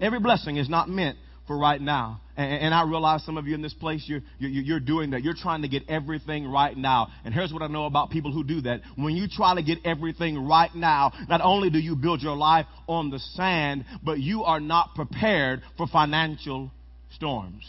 Every 0.00 0.20
blessing 0.20 0.56
is 0.56 0.68
not 0.68 0.88
meant 0.88 1.18
for 1.48 1.58
right 1.58 1.80
now. 1.80 2.20
And, 2.36 2.66
and 2.66 2.74
I 2.74 2.82
realize 2.84 3.24
some 3.24 3.36
of 3.36 3.46
you 3.48 3.54
in 3.54 3.62
this 3.62 3.74
place, 3.74 4.04
you're, 4.06 4.20
you're, 4.38 4.50
you're 4.50 4.80
doing 4.80 5.10
that. 5.10 5.24
You're 5.24 5.34
trying 5.34 5.62
to 5.62 5.68
get 5.68 5.82
everything 5.88 6.46
right 6.46 6.76
now. 6.76 7.08
And 7.24 7.34
here's 7.34 7.52
what 7.52 7.62
I 7.62 7.66
know 7.66 7.86
about 7.86 8.10
people 8.10 8.30
who 8.30 8.44
do 8.44 8.60
that. 8.60 8.82
When 8.94 9.16
you 9.16 9.26
try 9.28 9.56
to 9.56 9.62
get 9.62 9.78
everything 9.84 10.46
right 10.46 10.72
now, 10.74 11.12
not 11.28 11.40
only 11.42 11.70
do 11.70 11.78
you 11.78 11.96
build 11.96 12.22
your 12.22 12.36
life 12.36 12.66
on 12.86 13.10
the 13.10 13.18
sand, 13.18 13.84
but 14.04 14.20
you 14.20 14.44
are 14.44 14.60
not 14.60 14.94
prepared 14.94 15.62
for 15.76 15.88
financial 15.88 16.70
storms. 17.16 17.64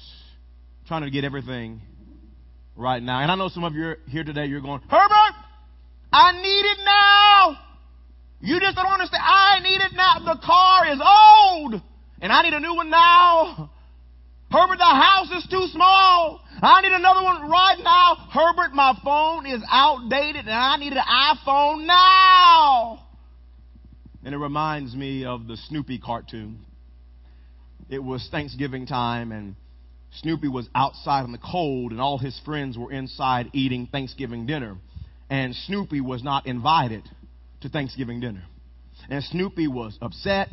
Trying 0.88 1.04
to 1.04 1.10
get 1.10 1.24
everything 1.24 1.82
right 2.80 3.04
now. 3.04 3.20
And 3.20 3.32
I 3.32 3.36
know 3.36 3.50
some 3.50 3.64
of 3.64 3.76
you 3.76 3.86
are 3.86 3.98
here 4.08 4.24
today, 4.24 4.46
you're 4.46 4.62
going, 4.62 4.82
Herbert, 4.90 5.36
I 6.12 6.32
need 6.32 6.66
it 6.66 6.78
now. 6.86 7.60
You 8.42 8.60
just 8.60 8.76
don't 8.76 8.88
understand. 8.88 9.22
I 9.24 9.60
need 9.62 9.82
it 9.82 9.92
now. 9.94 10.34
The 10.34 10.40
car 10.42 10.92
is 10.92 11.00
old 11.04 11.82
and 12.22 12.32
I 12.32 12.42
need 12.42 12.54
a 12.54 12.60
new 12.60 12.74
one 12.74 12.90
now. 12.90 13.70
Herbert, 14.50 14.78
the 14.78 14.84
house 14.84 15.30
is 15.32 15.48
too 15.50 15.68
small. 15.72 16.42
I 16.62 16.82
need 16.82 16.94
another 16.94 17.22
one 17.22 17.50
right 17.50 17.78
now. 17.84 18.16
Herbert, 18.32 18.74
my 18.74 18.98
phone 19.04 19.46
is 19.46 19.62
outdated 19.70 20.48
and 20.48 20.50
I 20.50 20.78
need 20.78 20.94
an 20.94 21.04
iPhone 21.06 21.86
now. 21.86 23.06
And 24.24 24.34
it 24.34 24.38
reminds 24.38 24.96
me 24.96 25.26
of 25.26 25.48
the 25.48 25.58
Snoopy 25.68 26.00
cartoon. 26.00 26.66
It 27.90 28.04
was 28.04 28.28
Thanksgiving 28.32 28.88
time 28.88 29.32
and 29.32 29.56
Snoopy 30.22 30.48
was 30.48 30.68
outside 30.74 31.26
in 31.26 31.32
the 31.32 31.38
cold 31.38 31.92
and 31.92 32.02
all 32.02 32.18
his 32.18 32.40
friends 32.44 32.78
were 32.78 32.92
inside 32.92 33.50
eating 33.54 33.88
Thanksgiving 33.88 34.46
dinner. 34.46 34.78
And 35.30 35.56
Snoopy 35.56 36.02
was 36.02 36.24
not 36.24 36.48
invited 36.48 37.04
to 37.62 37.70
Thanksgiving 37.70 38.20
dinner. 38.20 38.44
And 39.10 39.24
Snoopy 39.24 39.68
was 39.68 39.98
upset 40.02 40.50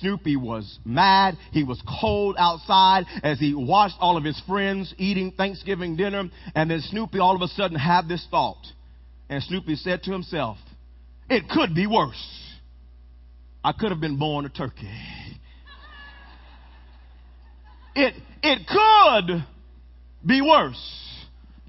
Snoopy 0.00 0.36
was 0.36 0.78
mad. 0.84 1.36
He 1.52 1.64
was 1.64 1.82
cold 2.00 2.36
outside 2.38 3.04
as 3.22 3.38
he 3.38 3.54
watched 3.54 3.96
all 4.00 4.16
of 4.16 4.24
his 4.24 4.40
friends 4.46 4.94
eating 4.98 5.32
Thanksgiving 5.32 5.96
dinner. 5.96 6.24
And 6.54 6.70
then 6.70 6.80
Snoopy 6.80 7.18
all 7.18 7.36
of 7.36 7.42
a 7.42 7.48
sudden 7.48 7.78
had 7.78 8.08
this 8.08 8.26
thought. 8.30 8.64
And 9.28 9.42
Snoopy 9.42 9.76
said 9.76 10.02
to 10.04 10.12
himself, 10.12 10.56
It 11.28 11.48
could 11.48 11.74
be 11.74 11.86
worse. 11.86 12.38
I 13.64 13.72
could 13.72 13.90
have 13.90 14.00
been 14.00 14.18
born 14.18 14.44
a 14.44 14.48
turkey. 14.48 14.90
It, 17.94 18.14
it 18.42 18.66
could 18.66 19.44
be 20.26 20.40
worse. 20.40 20.98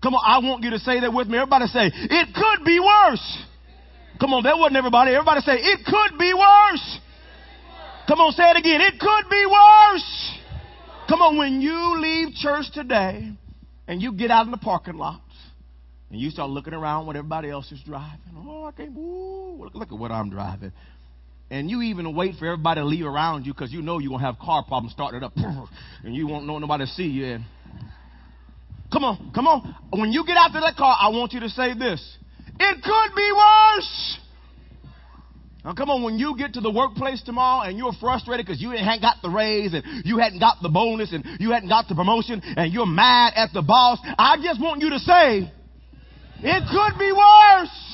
Come 0.01 0.15
on, 0.15 0.21
I 0.25 0.45
want 0.45 0.63
you 0.63 0.71
to 0.71 0.79
say 0.79 0.99
that 0.99 1.13
with 1.13 1.27
me. 1.27 1.37
Everybody 1.37 1.67
say, 1.67 1.91
It 1.93 2.33
could 2.33 2.65
be 2.65 2.79
worse. 2.79 3.37
Come 4.19 4.33
on, 4.33 4.43
that 4.43 4.57
wasn't 4.57 4.77
everybody. 4.77 5.11
Everybody 5.11 5.41
say, 5.41 5.53
It 5.53 5.85
could 5.85 6.19
be 6.19 6.33
worse. 6.33 6.99
Come 8.07 8.19
on, 8.19 8.33
say 8.33 8.43
it 8.43 8.57
again. 8.57 8.81
It 8.81 8.99
could 8.99 9.29
be 9.29 9.45
worse. 9.45 10.39
Come 11.07 11.21
on, 11.21 11.37
when 11.37 11.61
you 11.61 11.99
leave 11.99 12.33
church 12.35 12.65
today 12.73 13.31
and 13.87 14.01
you 14.01 14.13
get 14.13 14.29
out 14.31 14.45
in 14.45 14.51
the 14.51 14.57
parking 14.57 14.97
lot 14.97 15.21
and 16.09 16.19
you 16.19 16.29
start 16.29 16.49
looking 16.49 16.73
around 16.73 17.05
what 17.05 17.15
everybody 17.15 17.49
else 17.49 17.71
is 17.71 17.81
driving. 17.85 18.19
Oh, 18.35 18.65
I 18.65 18.71
can't, 18.71 18.95
ooh, 18.95 19.57
look, 19.63 19.73
look 19.73 19.91
at 19.91 19.97
what 19.97 20.11
I'm 20.11 20.29
driving. 20.29 20.73
And 21.53 21.69
you 21.69 21.83
even 21.83 22.15
wait 22.15 22.33
for 22.39 22.47
everybody 22.47 22.81
to 22.81 22.85
leave 22.85 23.05
around 23.05 23.45
you 23.45 23.53
because 23.53 23.71
you 23.71 23.83
know 23.83 23.99
you're 23.99 24.09
going 24.09 24.21
to 24.21 24.25
have 24.25 24.39
car 24.39 24.63
problems 24.63 24.91
starting 24.91 25.21
it 25.21 25.23
up 25.23 25.33
and 26.03 26.15
you 26.15 26.25
won't 26.25 26.47
know 26.47 26.57
nobody 26.57 26.85
to 26.85 26.91
see 26.91 27.03
you. 27.03 27.37
Come 28.91 29.03
on, 29.03 29.31
come 29.35 29.45
on. 29.45 29.75
When 29.91 30.11
you 30.11 30.25
get 30.25 30.35
out 30.35 30.47
to 30.53 30.59
that 30.61 30.75
car, 30.75 30.97
I 30.99 31.09
want 31.09 31.31
you 31.31 31.41
to 31.41 31.49
say 31.49 31.75
this. 31.77 32.17
It 32.59 32.81
could 32.81 33.15
be 33.15 33.31
worse. 33.31 34.17
Now, 35.63 35.75
come 35.75 35.91
on, 35.91 36.01
when 36.01 36.17
you 36.17 36.35
get 36.39 36.53
to 36.53 36.59
the 36.59 36.71
workplace 36.71 37.21
tomorrow 37.21 37.69
and 37.69 37.77
you're 37.77 37.93
frustrated 38.01 38.47
because 38.47 38.59
you 38.59 38.71
hadn't 38.71 39.01
got 39.01 39.17
the 39.21 39.29
raise 39.29 39.75
and 39.75 39.83
you 40.05 40.17
hadn't 40.17 40.39
got 40.39 40.57
the 40.63 40.69
bonus 40.69 41.13
and 41.13 41.23
you 41.39 41.51
hadn't 41.51 41.69
got 41.69 41.87
the 41.87 41.93
promotion 41.93 42.41
and 42.43 42.73
you're 42.73 42.87
mad 42.87 43.33
at 43.35 43.53
the 43.53 43.61
boss, 43.61 43.99
I 44.03 44.37
just 44.43 44.59
want 44.59 44.81
you 44.81 44.89
to 44.89 44.97
say, 44.97 45.53
it 46.41 46.63
could 46.71 46.97
be 46.97 47.11
worse. 47.11 47.92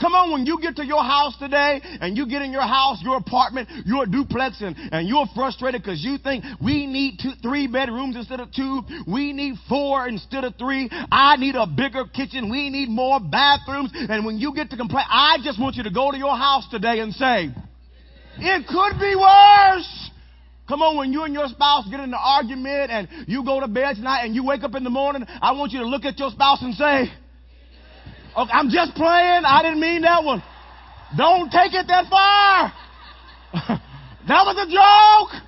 Come 0.00 0.14
on, 0.14 0.30
when 0.30 0.46
you 0.46 0.60
get 0.60 0.76
to 0.76 0.86
your 0.86 1.02
house 1.02 1.36
today 1.38 1.80
and 2.00 2.16
you 2.16 2.28
get 2.28 2.42
in 2.42 2.52
your 2.52 2.62
house, 2.62 3.00
your 3.02 3.16
apartment, 3.16 3.68
your 3.84 4.06
duplex, 4.06 4.60
and, 4.60 4.76
and 4.92 5.08
you're 5.08 5.26
frustrated 5.34 5.82
because 5.82 6.04
you 6.04 6.18
think 6.18 6.44
we 6.62 6.86
need 6.86 7.18
two, 7.20 7.32
three 7.42 7.66
bedrooms 7.66 8.14
instead 8.14 8.38
of 8.38 8.52
two. 8.52 8.82
We 9.08 9.32
need 9.32 9.56
four 9.68 10.06
instead 10.06 10.44
of 10.44 10.54
three. 10.56 10.88
I 11.10 11.36
need 11.36 11.56
a 11.56 11.66
bigger 11.66 12.04
kitchen. 12.06 12.48
We 12.48 12.70
need 12.70 12.88
more 12.88 13.18
bathrooms. 13.18 13.90
And 13.92 14.24
when 14.24 14.38
you 14.38 14.54
get 14.54 14.70
to 14.70 14.76
complain, 14.76 15.04
I 15.10 15.38
just 15.42 15.60
want 15.60 15.74
you 15.74 15.82
to 15.82 15.90
go 15.90 16.12
to 16.12 16.16
your 16.16 16.36
house 16.36 16.68
today 16.70 17.00
and 17.00 17.12
say, 17.12 17.50
it 18.38 18.66
could 18.68 19.00
be 19.00 19.16
worse. 19.16 20.10
Come 20.68 20.82
on, 20.82 20.96
when 20.96 21.12
you 21.12 21.24
and 21.24 21.34
your 21.34 21.48
spouse 21.48 21.88
get 21.90 21.98
in 21.98 22.10
an 22.10 22.14
argument 22.14 22.92
and 22.92 23.08
you 23.26 23.44
go 23.44 23.58
to 23.58 23.66
bed 23.66 23.96
tonight 23.96 24.24
and 24.24 24.34
you 24.34 24.44
wake 24.44 24.62
up 24.62 24.74
in 24.76 24.84
the 24.84 24.90
morning, 24.90 25.24
I 25.26 25.52
want 25.52 25.72
you 25.72 25.80
to 25.80 25.86
look 25.86 26.04
at 26.04 26.18
your 26.18 26.30
spouse 26.30 26.62
and 26.62 26.74
say, 26.74 27.10
Okay, 28.38 28.52
I'm 28.52 28.70
just 28.70 28.94
playing. 28.94 29.42
I 29.44 29.62
didn't 29.62 29.80
mean 29.80 30.02
that 30.02 30.22
one. 30.22 30.40
Don't 31.16 31.50
take 31.50 31.74
it 31.74 31.88
that 31.88 32.08
far. 32.08 32.72
that 34.28 34.44
was 34.46 34.56
a 34.62 34.70
joke. 34.70 35.42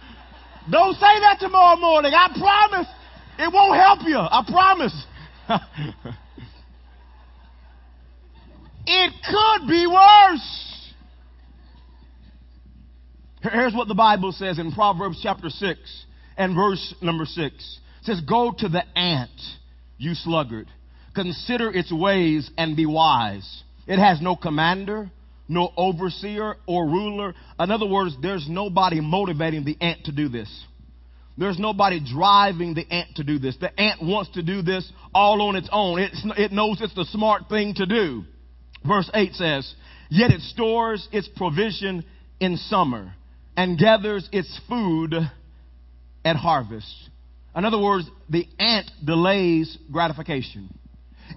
Don't 0.68 0.94
say 0.94 1.20
that 1.20 1.36
tomorrow 1.38 1.76
morning. 1.78 2.12
I 2.12 2.28
promise 2.36 2.88
it 3.38 3.52
won't 3.52 3.76
help 3.76 4.00
you. 4.04 4.18
I 4.18 4.42
promise. 4.48 5.06
it 8.86 9.12
could 9.22 9.68
be 9.68 9.86
worse. 9.86 10.92
Here's 13.42 13.72
what 13.72 13.86
the 13.86 13.94
Bible 13.94 14.32
says 14.32 14.58
in 14.58 14.72
Proverbs 14.72 15.20
chapter 15.22 15.48
6 15.48 15.78
and 16.36 16.56
verse 16.56 16.92
number 17.00 17.24
6. 17.24 17.38
It 17.38 17.60
says, 18.02 18.20
Go 18.22 18.52
to 18.58 18.68
the 18.68 18.82
ant, 18.98 19.30
you 19.96 20.14
sluggard. 20.14 20.66
Consider 21.14 21.70
its 21.70 21.92
ways 21.92 22.50
and 22.56 22.76
be 22.76 22.86
wise. 22.86 23.62
It 23.86 23.98
has 23.98 24.20
no 24.20 24.36
commander, 24.36 25.10
no 25.48 25.72
overseer 25.76 26.56
or 26.66 26.86
ruler. 26.86 27.34
In 27.58 27.70
other 27.70 27.86
words, 27.86 28.16
there's 28.22 28.46
nobody 28.48 29.00
motivating 29.00 29.64
the 29.64 29.76
ant 29.80 30.04
to 30.04 30.12
do 30.12 30.28
this. 30.28 30.48
There's 31.36 31.58
nobody 31.58 32.00
driving 32.00 32.74
the 32.74 32.86
ant 32.92 33.16
to 33.16 33.24
do 33.24 33.38
this. 33.38 33.56
The 33.60 33.78
ant 33.80 34.02
wants 34.02 34.30
to 34.34 34.42
do 34.42 34.62
this 34.62 34.90
all 35.14 35.42
on 35.42 35.56
its 35.56 35.68
own. 35.72 35.98
It's, 35.98 36.22
it 36.36 36.52
knows 36.52 36.80
it's 36.80 36.94
the 36.94 37.06
smart 37.06 37.48
thing 37.48 37.74
to 37.74 37.86
do. 37.86 38.24
Verse 38.86 39.10
8 39.12 39.32
says, 39.34 39.74
Yet 40.10 40.30
it 40.30 40.40
stores 40.42 41.08
its 41.12 41.28
provision 41.36 42.04
in 42.40 42.56
summer 42.56 43.14
and 43.56 43.78
gathers 43.78 44.28
its 44.32 44.60
food 44.68 45.14
at 46.24 46.36
harvest. 46.36 47.10
In 47.56 47.64
other 47.64 47.80
words, 47.80 48.08
the 48.28 48.46
ant 48.58 48.90
delays 49.04 49.76
gratification. 49.90 50.72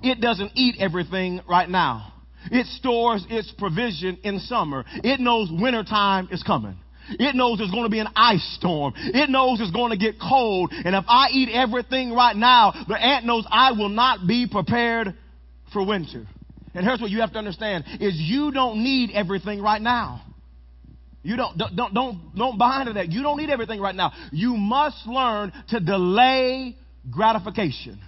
It 0.02 0.22
doesn't 0.22 0.52
eat 0.56 0.76
everything 0.80 1.42
right 1.48 1.70
now. 1.70 2.14
It 2.52 2.66
stores 2.68 3.26
its 3.30 3.52
provision 3.58 4.18
in 4.24 4.40
summer. 4.40 4.84
It 5.04 5.20
knows 5.20 5.50
wintertime 5.52 6.30
is 6.32 6.44
coming. 6.44 6.78
It 7.10 7.36
knows 7.36 7.58
there's 7.58 7.72
going 7.72 7.84
to 7.84 7.90
be 7.90 8.00
an 8.00 8.08
ice 8.16 8.56
storm. 8.58 8.94
It 8.96 9.30
knows 9.30 9.60
it's 9.60 9.72
going 9.72 9.92
to 9.92 9.98
get 9.98 10.20
cold. 10.20 10.72
And 10.72 10.96
if 10.96 11.04
I 11.08 11.30
eat 11.32 11.50
everything 11.54 12.14
right 12.14 12.36
now, 12.36 12.74
the 12.88 12.96
ant 12.96 13.26
knows 13.26 13.46
I 13.50 13.74
will 13.74 13.90
not 13.90 14.26
be 14.26 14.48
prepared 14.50 15.14
for 15.72 15.86
winter. 15.86 16.26
And 16.74 16.86
here's 16.86 17.02
what 17.02 17.12
you 17.12 17.20
have 17.20 17.34
to 17.34 17.38
understand 17.38 17.86
is 18.00 18.16
you 18.16 18.52
don't 18.52 18.84
need 18.84 19.12
everything 19.14 19.62
right 19.62 19.82
now. 19.82 20.22
You 21.24 21.38
don't, 21.38 21.58
don't, 21.58 21.94
don't, 21.94 22.36
don't 22.36 22.58
buy 22.58 22.82
into 22.82 22.94
that. 22.94 23.10
You 23.10 23.24
don't 23.24 23.38
need 23.38 23.50
everything 23.50 23.80
right 23.80 23.96
now. 23.96 24.12
You 24.32 24.58
must 24.58 25.06
learn 25.06 25.54
to 25.70 25.80
delay 25.80 26.76
gratification. 27.10 28.00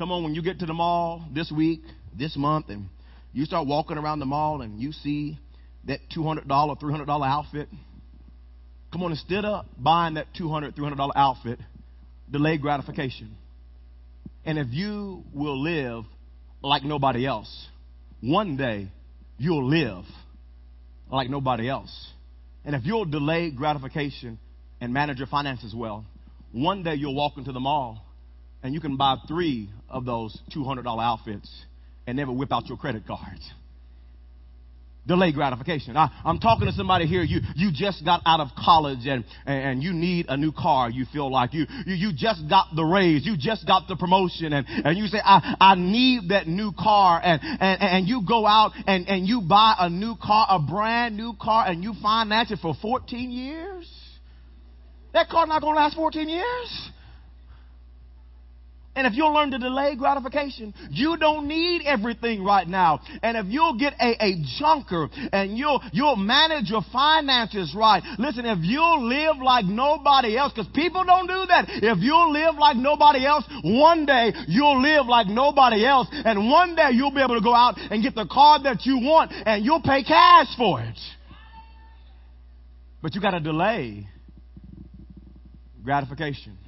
Come 0.00 0.12
on, 0.12 0.22
when 0.22 0.34
you 0.34 0.40
get 0.40 0.60
to 0.60 0.64
the 0.64 0.72
mall 0.72 1.22
this 1.30 1.52
week, 1.54 1.82
this 2.18 2.34
month, 2.34 2.70
and 2.70 2.88
you 3.34 3.44
start 3.44 3.66
walking 3.66 3.98
around 3.98 4.20
the 4.20 4.24
mall 4.24 4.62
and 4.62 4.80
you 4.80 4.92
see 4.92 5.38
that 5.84 6.00
$200, 6.16 6.46
$300 6.46 7.26
outfit, 7.28 7.68
come 8.90 9.02
on, 9.02 9.10
instead 9.10 9.44
of 9.44 9.66
buying 9.76 10.14
that 10.14 10.28
$200, 10.40 10.74
$300 10.74 11.10
outfit, 11.14 11.58
delay 12.30 12.56
gratification. 12.56 13.36
And 14.46 14.58
if 14.58 14.68
you 14.70 15.22
will 15.34 15.62
live 15.62 16.04
like 16.62 16.82
nobody 16.82 17.26
else, 17.26 17.68
one 18.22 18.56
day 18.56 18.88
you'll 19.36 19.68
live 19.68 20.06
like 21.12 21.28
nobody 21.28 21.68
else. 21.68 21.94
And 22.64 22.74
if 22.74 22.86
you'll 22.86 23.04
delay 23.04 23.50
gratification 23.50 24.38
and 24.80 24.94
manage 24.94 25.18
your 25.18 25.26
finances 25.26 25.74
well, 25.74 26.06
one 26.52 26.84
day 26.84 26.94
you'll 26.94 27.14
walk 27.14 27.36
into 27.36 27.52
the 27.52 27.60
mall 27.60 28.02
and 28.62 28.74
you 28.74 28.80
can 28.80 28.96
buy 28.96 29.16
three 29.26 29.70
of 29.88 30.04
those 30.04 30.36
$200 30.54 30.86
outfits 31.02 31.50
and 32.06 32.16
never 32.16 32.32
whip 32.32 32.52
out 32.52 32.66
your 32.66 32.78
credit 32.78 33.06
cards. 33.06 33.50
Delay 35.06 35.32
gratification. 35.32 35.96
I, 35.96 36.10
am 36.26 36.38
talking 36.38 36.66
to 36.66 36.72
somebody 36.72 37.06
here. 37.06 37.22
You, 37.22 37.40
you 37.56 37.70
just 37.72 38.04
got 38.04 38.20
out 38.26 38.38
of 38.40 38.48
college 38.54 39.06
and, 39.06 39.24
and 39.46 39.82
you 39.82 39.94
need 39.94 40.26
a 40.28 40.36
new 40.36 40.52
car. 40.52 40.90
You 40.90 41.06
feel 41.10 41.32
like 41.32 41.54
you, 41.54 41.64
you, 41.86 41.94
you 41.94 42.12
just 42.14 42.48
got 42.50 42.66
the 42.76 42.84
raise. 42.84 43.24
You 43.24 43.36
just 43.38 43.66
got 43.66 43.88
the 43.88 43.96
promotion 43.96 44.52
and, 44.52 44.66
and 44.68 44.98
you 44.98 45.06
say, 45.06 45.18
I, 45.24 45.56
I 45.58 45.74
need 45.74 46.28
that 46.28 46.46
new 46.46 46.72
car. 46.78 47.18
And, 47.24 47.40
and, 47.42 47.82
and 47.82 48.08
you 48.08 48.22
go 48.28 48.46
out 48.46 48.72
and, 48.86 49.08
and 49.08 49.26
you 49.26 49.40
buy 49.40 49.74
a 49.78 49.88
new 49.88 50.16
car, 50.22 50.46
a 50.50 50.58
brand 50.60 51.16
new 51.16 51.32
car 51.40 51.66
and 51.66 51.82
you 51.82 51.94
finance 52.02 52.50
it 52.50 52.58
for 52.60 52.74
14 52.82 53.30
years. 53.30 53.90
That 55.14 55.28
car's 55.28 55.48
not 55.48 55.62
going 55.62 55.74
to 55.76 55.80
last 55.80 55.96
14 55.96 56.28
years. 56.28 56.90
And 59.00 59.06
if 59.06 59.16
you'll 59.16 59.32
learn 59.32 59.50
to 59.52 59.58
delay 59.58 59.96
gratification, 59.96 60.74
you 60.90 61.16
don't 61.16 61.48
need 61.48 61.80
everything 61.86 62.44
right 62.44 62.68
now. 62.68 63.00
And 63.22 63.34
if 63.34 63.46
you'll 63.48 63.78
get 63.78 63.94
a, 63.98 64.14
a 64.22 64.44
junker 64.58 65.08
and 65.32 65.56
you'll, 65.56 65.80
you'll 65.90 66.16
manage 66.16 66.68
your 66.68 66.82
finances 66.92 67.74
right, 67.74 68.02
listen, 68.18 68.44
if 68.44 68.58
you'll 68.60 69.08
live 69.08 69.36
like 69.42 69.64
nobody 69.64 70.36
else, 70.36 70.52
because 70.52 70.70
people 70.74 71.02
don't 71.04 71.26
do 71.26 71.46
that. 71.48 71.64
If 71.68 71.96
you'll 72.00 72.30
live 72.30 72.56
like 72.56 72.76
nobody 72.76 73.24
else, 73.24 73.46
one 73.64 74.04
day 74.04 74.34
you'll 74.46 74.82
live 74.82 75.06
like 75.06 75.28
nobody 75.28 75.86
else. 75.86 76.08
And 76.12 76.50
one 76.50 76.76
day 76.76 76.90
you'll 76.92 77.14
be 77.14 77.22
able 77.22 77.38
to 77.38 77.42
go 77.42 77.54
out 77.54 77.78
and 77.78 78.02
get 78.02 78.14
the 78.14 78.26
car 78.30 78.62
that 78.64 78.84
you 78.84 78.98
want 78.98 79.32
and 79.32 79.64
you'll 79.64 79.80
pay 79.80 80.04
cash 80.04 80.48
for 80.58 80.82
it. 80.82 80.98
But 83.00 83.14
you 83.14 83.22
got 83.22 83.30
to 83.30 83.40
delay 83.40 84.06
gratification. 85.82 86.58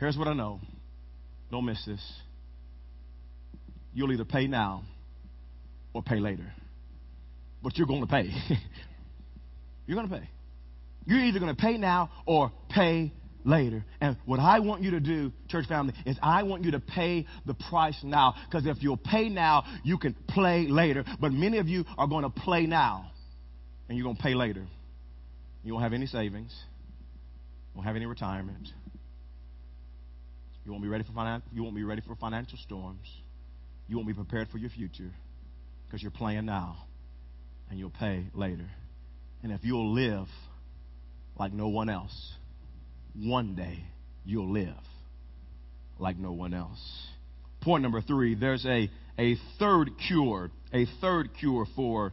Here's 0.00 0.16
what 0.16 0.26
I 0.26 0.32
know. 0.32 0.62
Don't 1.50 1.64
miss 1.64 1.82
this. 1.84 2.00
You'll 3.94 4.12
either 4.12 4.24
pay 4.24 4.46
now 4.46 4.82
or 5.94 6.02
pay 6.02 6.20
later. 6.20 6.52
But 7.62 7.78
you're 7.78 7.86
going 7.86 8.02
to 8.02 8.06
pay. 8.06 8.30
you're 9.86 9.96
going 9.96 10.08
to 10.08 10.14
pay. 10.18 10.28
You're 11.06 11.20
either 11.20 11.38
going 11.38 11.54
to 11.54 11.60
pay 11.60 11.78
now 11.78 12.10
or 12.26 12.52
pay 12.68 13.12
later. 13.44 13.84
And 14.00 14.16
what 14.26 14.40
I 14.40 14.58
want 14.60 14.82
you 14.82 14.90
to 14.92 15.00
do, 15.00 15.32
church 15.48 15.66
family, 15.66 15.94
is 16.04 16.18
I 16.22 16.42
want 16.42 16.64
you 16.64 16.72
to 16.72 16.80
pay 16.80 17.26
the 17.46 17.54
price 17.54 17.98
now. 18.02 18.34
Because 18.48 18.66
if 18.66 18.82
you'll 18.82 18.96
pay 18.96 19.28
now, 19.28 19.64
you 19.84 19.98
can 19.98 20.14
play 20.28 20.66
later. 20.68 21.04
But 21.20 21.32
many 21.32 21.58
of 21.58 21.68
you 21.68 21.84
are 21.96 22.08
going 22.08 22.24
to 22.24 22.30
play 22.30 22.66
now 22.66 23.10
and 23.88 23.96
you're 23.96 24.04
going 24.04 24.16
to 24.16 24.22
pay 24.22 24.34
later. 24.34 24.66
You 25.62 25.72
won't 25.72 25.84
have 25.84 25.92
any 25.92 26.06
savings, 26.06 26.54
you 27.72 27.78
won't 27.78 27.86
have 27.86 27.96
any 27.96 28.06
retirement. 28.06 28.68
You 30.66 30.72
won't 30.72 30.82
be 30.82 30.88
ready 30.88 31.04
for 31.04 31.12
finan- 31.12 31.42
you 31.52 31.62
won't 31.62 31.76
be 31.76 31.84
ready 31.84 32.02
for 32.02 32.16
financial 32.16 32.58
storms. 32.58 33.06
You 33.86 33.96
won't 33.96 34.08
be 34.08 34.14
prepared 34.14 34.48
for 34.48 34.58
your 34.58 34.70
future 34.70 35.12
because 35.86 36.02
you're 36.02 36.10
playing 36.10 36.44
now 36.44 36.76
and 37.70 37.78
you'll 37.78 37.90
pay 37.90 38.26
later. 38.34 38.68
And 39.44 39.52
if 39.52 39.60
you'll 39.62 39.92
live 39.92 40.26
like 41.38 41.52
no 41.52 41.68
one 41.68 41.88
else, 41.88 42.32
one 43.14 43.54
day 43.54 43.78
you'll 44.24 44.50
live 44.50 44.74
like 46.00 46.16
no 46.16 46.32
one 46.32 46.52
else. 46.52 47.06
Point 47.60 47.84
number 47.84 48.00
three, 48.00 48.34
there's 48.34 48.66
a, 48.66 48.90
a 49.20 49.36
third 49.60 49.90
cure, 50.08 50.50
a 50.72 50.86
third 51.00 51.28
cure 51.38 51.66
for, 51.76 52.12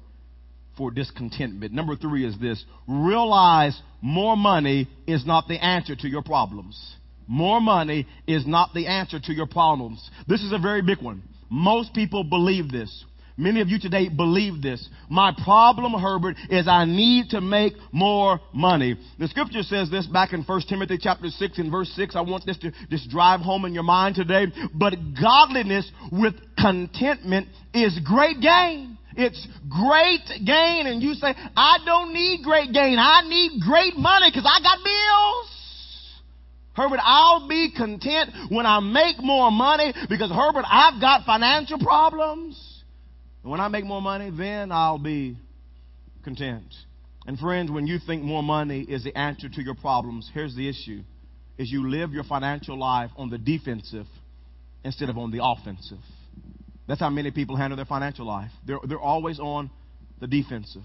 for 0.77 0.91
discontentment. 0.91 1.73
Number 1.73 1.95
three 1.95 2.23
is 2.23 2.37
this 2.39 2.63
realize 2.87 3.75
more 3.99 4.37
money 4.37 4.87
is 5.07 5.25
not 5.25 5.47
the 5.47 5.57
answer 5.63 5.95
to 5.95 6.07
your 6.07 6.21
problems. 6.21 6.97
More 7.27 7.61
money 7.61 8.07
is 8.27 8.45
not 8.45 8.73
the 8.73 8.87
answer 8.87 9.19
to 9.19 9.33
your 9.33 9.47
problems. 9.47 10.09
This 10.27 10.41
is 10.41 10.51
a 10.51 10.59
very 10.59 10.81
big 10.81 11.01
one. 11.01 11.23
Most 11.49 11.93
people 11.93 12.23
believe 12.23 12.71
this. 12.71 13.05
Many 13.35 13.61
of 13.61 13.69
you 13.69 13.79
today 13.79 14.09
believe 14.09 14.61
this. 14.61 14.87
My 15.09 15.33
problem, 15.43 15.93
Herbert, 15.93 16.35
is 16.49 16.67
I 16.67 16.85
need 16.85 17.29
to 17.31 17.41
make 17.41 17.73
more 17.91 18.39
money. 18.53 18.95
The 19.17 19.27
scripture 19.27 19.63
says 19.63 19.89
this 19.89 20.05
back 20.05 20.33
in 20.33 20.43
1 20.43 20.61
Timothy 20.69 20.99
chapter 21.01 21.29
6 21.29 21.57
and 21.57 21.71
verse 21.71 21.89
6. 21.95 22.15
I 22.15 22.21
want 22.21 22.45
this 22.45 22.57
to 22.59 22.71
just 22.89 23.09
drive 23.09 23.39
home 23.39 23.65
in 23.65 23.73
your 23.73 23.83
mind 23.83 24.15
today. 24.15 24.45
But 24.73 24.93
godliness 25.19 25.89
with 26.11 26.35
contentment 26.59 27.47
is 27.73 27.99
great 28.05 28.39
gain. 28.39 28.97
It's 29.15 29.47
great 29.67 30.45
gain. 30.45 30.85
And 30.85 31.01
you 31.01 31.15
say, 31.15 31.33
I 31.55 31.77
don't 31.85 32.13
need 32.13 32.43
great 32.43 32.71
gain. 32.71 32.97
I 32.99 33.27
need 33.27 33.61
great 33.61 33.95
money 33.97 34.29
because 34.29 34.45
I 34.45 34.61
got 34.61 34.77
bills. 34.83 35.52
Herbert, 36.75 36.99
I'll 37.03 37.47
be 37.47 37.71
content 37.75 38.31
when 38.49 38.65
I 38.65 38.79
make 38.79 39.21
more 39.21 39.51
money 39.51 39.93
because 40.09 40.31
Herbert, 40.31 40.65
I've 40.67 40.99
got 40.99 41.25
financial 41.25 41.77
problems. 41.79 42.83
And 43.43 43.51
when 43.51 43.59
I 43.59 43.67
make 43.67 43.85
more 43.85 44.01
money, 44.01 44.31
then 44.35 44.71
I'll 44.71 44.97
be 44.97 45.37
content. 46.23 46.73
And 47.27 47.37
friends, 47.37 47.69
when 47.69 47.85
you 47.85 47.99
think 47.99 48.23
more 48.23 48.43
money 48.43 48.81
is 48.81 49.03
the 49.03 49.15
answer 49.17 49.49
to 49.49 49.61
your 49.61 49.75
problems, 49.75 50.29
here's 50.33 50.55
the 50.55 50.67
issue. 50.67 51.01
Is 51.57 51.71
you 51.71 51.87
live 51.89 52.11
your 52.11 52.23
financial 52.23 52.77
life 52.77 53.11
on 53.15 53.29
the 53.29 53.37
defensive 53.37 54.07
instead 54.83 55.09
of 55.09 55.17
on 55.17 55.31
the 55.31 55.39
offensive. 55.43 55.99
That's 56.87 56.99
how 56.99 57.11
many 57.11 57.31
people 57.31 57.55
handle 57.55 57.77
their 57.77 57.85
financial 57.85 58.25
life. 58.25 58.51
They're, 58.65 58.79
they're 58.87 58.99
always 58.99 59.39
on 59.39 59.69
the 60.19 60.27
defensive. 60.27 60.83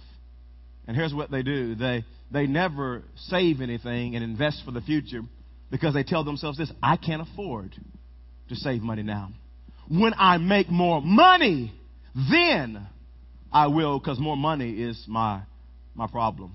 And 0.86 0.96
here's 0.96 1.14
what 1.14 1.30
they 1.30 1.42
do. 1.42 1.74
They, 1.74 2.04
they 2.30 2.46
never 2.46 3.02
save 3.16 3.60
anything 3.60 4.14
and 4.14 4.22
invest 4.22 4.62
for 4.64 4.70
the 4.70 4.80
future 4.82 5.22
because 5.70 5.94
they 5.94 6.02
tell 6.02 6.24
themselves 6.24 6.58
this 6.58 6.70
I 6.82 6.96
can't 6.96 7.22
afford 7.22 7.74
to 8.48 8.54
save 8.56 8.82
money 8.82 9.02
now. 9.02 9.30
When 9.88 10.14
I 10.16 10.38
make 10.38 10.70
more 10.70 11.00
money, 11.00 11.72
then 12.30 12.86
I 13.52 13.68
will, 13.68 13.98
because 13.98 14.18
more 14.18 14.36
money 14.36 14.82
is 14.82 15.02
my, 15.06 15.42
my 15.94 16.06
problem. 16.06 16.52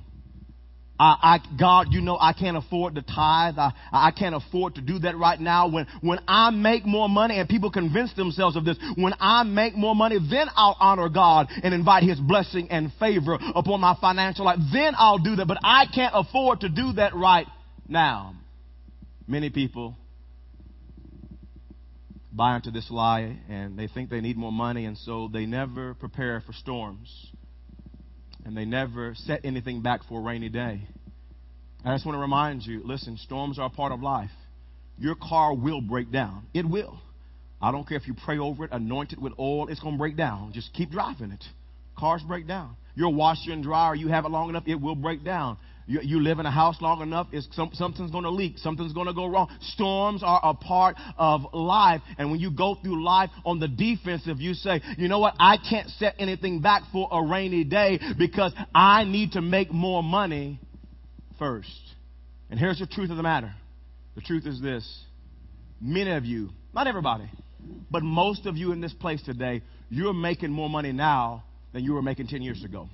I, 1.00 1.18
I, 1.22 1.58
God, 1.60 1.88
you 1.90 2.02
know, 2.02 2.18
I 2.20 2.34
can't 2.34 2.56
afford 2.56 2.96
to 2.96 3.02
tithe. 3.02 3.58
I, 3.58 3.74
I 3.92 4.12
can't 4.12 4.36
afford 4.36 4.76
to 4.76 4.82
do 4.82 5.00
that 5.00 5.18
right 5.18 5.40
now. 5.40 5.68
When, 5.68 5.88
when 6.02 6.20
I 6.28 6.52
make 6.52 6.86
more 6.86 7.10
money 7.10 7.40
and 7.40 7.50
people 7.50 7.72
convince 7.72 8.14
themselves 8.14 8.56
of 8.56 8.64
this, 8.64 8.78
when 8.96 9.14
I 9.20 9.42
make 9.44 9.76
more 9.76 9.96
money, 9.96 10.18
then 10.30 10.48
I'll 10.56 10.78
honor 10.80 11.10
God 11.10 11.48
and 11.64 11.74
invite 11.74 12.04
His 12.04 12.20
blessing 12.20 12.68
and 12.70 12.92
favor 13.00 13.40
upon 13.56 13.82
my 13.82 13.98
financial 14.00 14.46
life. 14.46 14.60
Then 14.72 14.94
I'll 14.96 15.18
do 15.18 15.36
that. 15.38 15.48
But 15.48 15.58
I 15.64 15.86
can't 15.94 16.14
afford 16.16 16.62
to 16.62 16.70
do 16.70 16.94
that 16.94 17.16
right 17.16 17.48
now. 17.88 18.36
Many 19.28 19.50
people 19.50 19.98
buy 22.32 22.56
into 22.56 22.72
this 22.72 22.90
lie 22.90 23.38
and 23.48 23.78
they 23.78 23.88
think 23.88 24.10
they 24.10 24.22
need 24.22 24.38
more 24.38 24.52
money 24.52 24.86
and 24.86 24.98
so 24.98 25.30
they 25.32 25.46
never 25.46 25.94
prepare 25.94 26.42
for 26.46 26.52
storms 26.54 27.32
and 28.44 28.58
they 28.58 28.66
never 28.66 29.14
set 29.16 29.42
anything 29.46 29.82
back 29.82 30.02
for 30.10 30.20
a 30.20 30.24
rainy 30.24 30.50
day. 30.50 30.82
I 31.86 31.94
just 31.94 32.06
want 32.06 32.16
to 32.16 32.20
remind 32.22 32.64
you 32.64 32.82
listen, 32.84 33.18
storms 33.18 33.60
are 33.60 33.68
a 33.68 33.70
part 33.70 33.92
of 33.92 34.02
life. 34.02 34.32
Your 34.98 35.16
car 35.16 35.56
will 35.56 35.82
break 35.82 36.12
down. 36.12 36.46
It 36.54 36.66
will. 36.68 37.00
I 37.62 37.72
don't 37.72 37.88
care 37.88 37.98
if 37.98 38.08
you 38.08 38.14
pray 38.26 38.38
over 38.38 38.66
it, 38.66 38.72
anoint 38.74 39.14
it 39.14 39.22
with 39.22 39.34
oil, 39.40 39.68
it's 39.70 39.80
going 39.80 39.96
to 39.96 39.98
break 39.98 40.18
down. 40.18 40.52
Just 40.54 40.74
keep 40.74 40.92
driving 40.92 41.32
it. 41.32 41.44
Cars 41.98 42.22
break 42.28 42.46
down. 42.48 42.76
Your 42.96 43.14
washer 43.14 43.52
and 43.52 43.64
dryer, 43.64 43.96
you 43.96 44.10
have 44.10 44.26
it 44.26 44.30
long 44.30 44.50
enough, 44.50 44.64
it 44.66 44.76
will 44.76 44.96
break 44.96 45.24
down. 45.24 45.58
You, 45.86 46.00
you 46.02 46.22
live 46.22 46.40
in 46.40 46.46
a 46.46 46.52
house 46.52 46.82
long 46.82 47.02
enough, 47.02 47.28
it's 47.32 47.48
some, 47.56 47.72
something's 47.74 48.12
going 48.12 48.24
to 48.24 48.30
leak, 48.30 48.58
something's 48.58 48.94
going 48.94 49.08
to 49.08 49.14
go 49.14 49.26
wrong. 49.26 49.50
Storms 49.74 50.24
are 50.24 50.40
a 50.44 50.54
part 50.54 50.96
of 51.18 51.42
life. 51.54 52.02
And 52.18 52.32
when 52.32 52.40
you 52.40 52.52
go 52.52 52.76
through 52.76 53.04
life 53.04 53.30
on 53.46 53.60
the 53.60 53.68
defensive, 53.68 54.40
you 54.40 54.54
say, 54.54 54.82
you 54.98 55.08
know 55.08 55.20
what, 55.20 55.36
I 55.40 55.58
can't 55.58 55.90
set 55.90 56.16
anything 56.20 56.62
back 56.62 56.84
for 56.92 57.10
a 57.12 57.22
rainy 57.22 57.64
day 57.64 58.00
because 58.18 58.54
I 58.74 59.04
need 59.04 59.34
to 59.34 59.42
make 59.42 59.72
more 59.72 60.02
money 60.02 60.60
first. 61.38 61.70
And 62.50 62.60
here's 62.60 62.80
the 62.80 62.88
truth 62.88 63.10
of 63.10 63.18
the 63.18 63.24
matter 63.24 63.54
the 64.16 64.22
truth 64.22 64.46
is 64.46 64.62
this 64.62 64.88
many 65.82 66.12
of 66.12 66.24
you, 66.24 66.52
not 66.74 66.88
everybody, 66.88 67.30
but 67.92 68.04
most 68.04 68.46
of 68.46 68.56
you 68.56 68.72
in 68.72 68.80
this 68.80 68.94
place 68.94 69.22
today, 69.24 69.64
you're 69.90 70.14
making 70.14 70.52
more 70.52 70.70
money 70.70 70.92
now 70.92 71.44
than 71.74 71.84
you 71.84 71.94
were 71.94 72.02
making 72.02 72.28
10 72.28 72.42
years 72.42 72.64
ago 72.64 72.88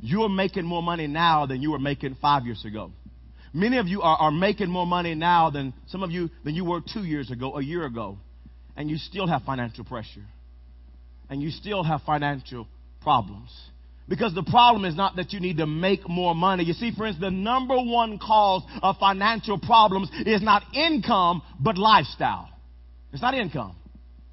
you're 0.00 0.28
making 0.28 0.64
more 0.64 0.82
money 0.82 1.06
now 1.06 1.46
than 1.46 1.62
you 1.62 1.72
were 1.72 1.78
making 1.78 2.16
five 2.20 2.44
years 2.44 2.64
ago. 2.64 2.92
Many 3.52 3.78
of 3.78 3.88
you 3.88 4.02
are, 4.02 4.16
are 4.16 4.30
making 4.30 4.70
more 4.70 4.86
money 4.86 5.14
now 5.14 5.50
than 5.50 5.74
some 5.88 6.02
of 6.02 6.10
you 6.10 6.30
than 6.44 6.54
you 6.54 6.64
were 6.64 6.80
two 6.80 7.04
years 7.04 7.30
ago, 7.30 7.56
a 7.56 7.62
year 7.62 7.84
ago. 7.84 8.18
And 8.76 8.88
you 8.88 8.96
still 8.96 9.26
have 9.26 9.42
financial 9.42 9.84
pressure. 9.84 10.24
And 11.28 11.42
you 11.42 11.50
still 11.50 11.82
have 11.82 12.02
financial 12.02 12.68
problems. 13.02 13.50
Because 14.08 14.34
the 14.34 14.42
problem 14.42 14.84
is 14.84 14.96
not 14.96 15.16
that 15.16 15.32
you 15.32 15.40
need 15.40 15.58
to 15.58 15.66
make 15.66 16.08
more 16.08 16.34
money. 16.34 16.64
You 16.64 16.72
see, 16.72 16.92
friends, 16.92 17.20
the 17.20 17.30
number 17.30 17.76
one 17.76 18.18
cause 18.18 18.62
of 18.82 18.96
financial 18.98 19.58
problems 19.58 20.10
is 20.26 20.42
not 20.42 20.62
income, 20.74 21.42
but 21.60 21.78
lifestyle. 21.78 22.48
It's 23.12 23.22
not 23.22 23.34
income. 23.34 23.76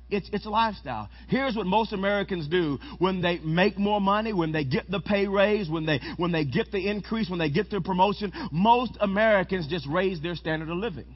It's, 0.10 0.30
it's 0.32 0.46
a 0.46 0.50
lifestyle. 0.50 1.10
Here's 1.28 1.56
what 1.56 1.66
most 1.66 1.92
Americans 1.92 2.48
do 2.48 2.80
when 2.98 3.22
they 3.22 3.40
make 3.40 3.78
more 3.78 4.00
money, 4.00 4.32
when 4.32 4.54
they 4.54 4.64
get 4.64 4.90
the 4.90 5.02
pay 5.02 5.28
raise, 5.28 5.70
when 5.70 5.86
they, 5.86 6.00
when 6.16 6.32
they 6.32 6.46
get 6.46 6.72
the 6.72 6.90
increase, 6.90 7.30
when 7.30 7.40
they 7.40 7.50
get 7.50 7.70
the 7.70 7.82
promotion. 7.82 8.32
Most 8.52 8.94
Americans 9.02 9.68
just 9.68 9.86
raise 9.88 10.22
their 10.22 10.36
standard 10.36 10.70
of 10.70 10.78
living. 10.78 11.14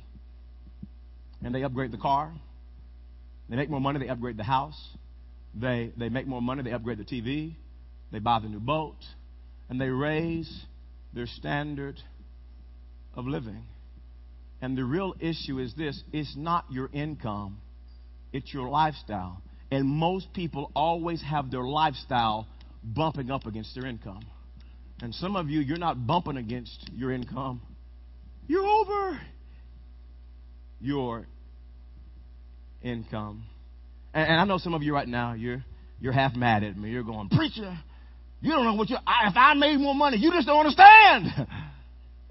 And 1.41 1.55
they 1.55 1.63
upgrade 1.63 1.91
the 1.91 1.97
car. 1.97 2.33
They 3.49 3.55
make 3.55 3.69
more 3.69 3.81
money, 3.81 3.99
they 3.99 4.09
upgrade 4.09 4.37
the 4.37 4.43
house. 4.43 4.79
They, 5.53 5.91
they 5.97 6.09
make 6.09 6.27
more 6.27 6.41
money, 6.41 6.61
they 6.63 6.71
upgrade 6.71 6.97
the 6.97 7.05
TV. 7.05 7.55
They 8.11 8.19
buy 8.19 8.39
the 8.39 8.49
new 8.49 8.59
boat. 8.59 8.97
And 9.69 9.79
they 9.79 9.89
raise 9.89 10.65
their 11.13 11.27
standard 11.27 11.97
of 13.15 13.25
living. 13.25 13.63
And 14.61 14.77
the 14.77 14.83
real 14.83 15.15
issue 15.21 15.59
is 15.59 15.73
this 15.75 16.03
it's 16.11 16.35
not 16.35 16.65
your 16.69 16.89
income 16.91 17.57
it's 18.33 18.53
your 18.53 18.69
lifestyle. 18.69 19.41
And 19.71 19.87
most 19.87 20.33
people 20.33 20.71
always 20.75 21.21
have 21.21 21.49
their 21.49 21.63
lifestyle 21.63 22.47
bumping 22.83 23.31
up 23.31 23.45
against 23.45 23.73
their 23.75 23.85
income. 23.85 24.21
And 25.01 25.15
some 25.15 25.35
of 25.35 25.49
you, 25.49 25.61
you're 25.61 25.77
not 25.77 26.05
bumping 26.05 26.37
against 26.37 26.89
your 26.93 27.11
income. 27.11 27.61
You're 28.47 28.65
over 28.65 29.19
your 30.79 31.25
income. 32.81 33.43
And, 34.13 34.27
and 34.29 34.41
I 34.41 34.45
know 34.45 34.57
some 34.57 34.73
of 34.73 34.83
you 34.83 34.93
right 34.93 35.07
now, 35.07 35.33
you're, 35.33 35.63
you're 35.99 36.13
half 36.13 36.35
mad 36.35 36.63
at 36.63 36.77
me. 36.77 36.89
You're 36.91 37.03
going, 37.03 37.29
Preacher, 37.29 37.77
you 38.41 38.51
don't 38.51 38.65
know 38.65 38.73
what 38.73 38.89
you 38.89 38.97
If 38.97 39.33
I 39.35 39.53
made 39.53 39.77
more 39.77 39.95
money, 39.95 40.17
you 40.17 40.31
just 40.31 40.47
don't 40.47 40.59
understand. 40.59 41.47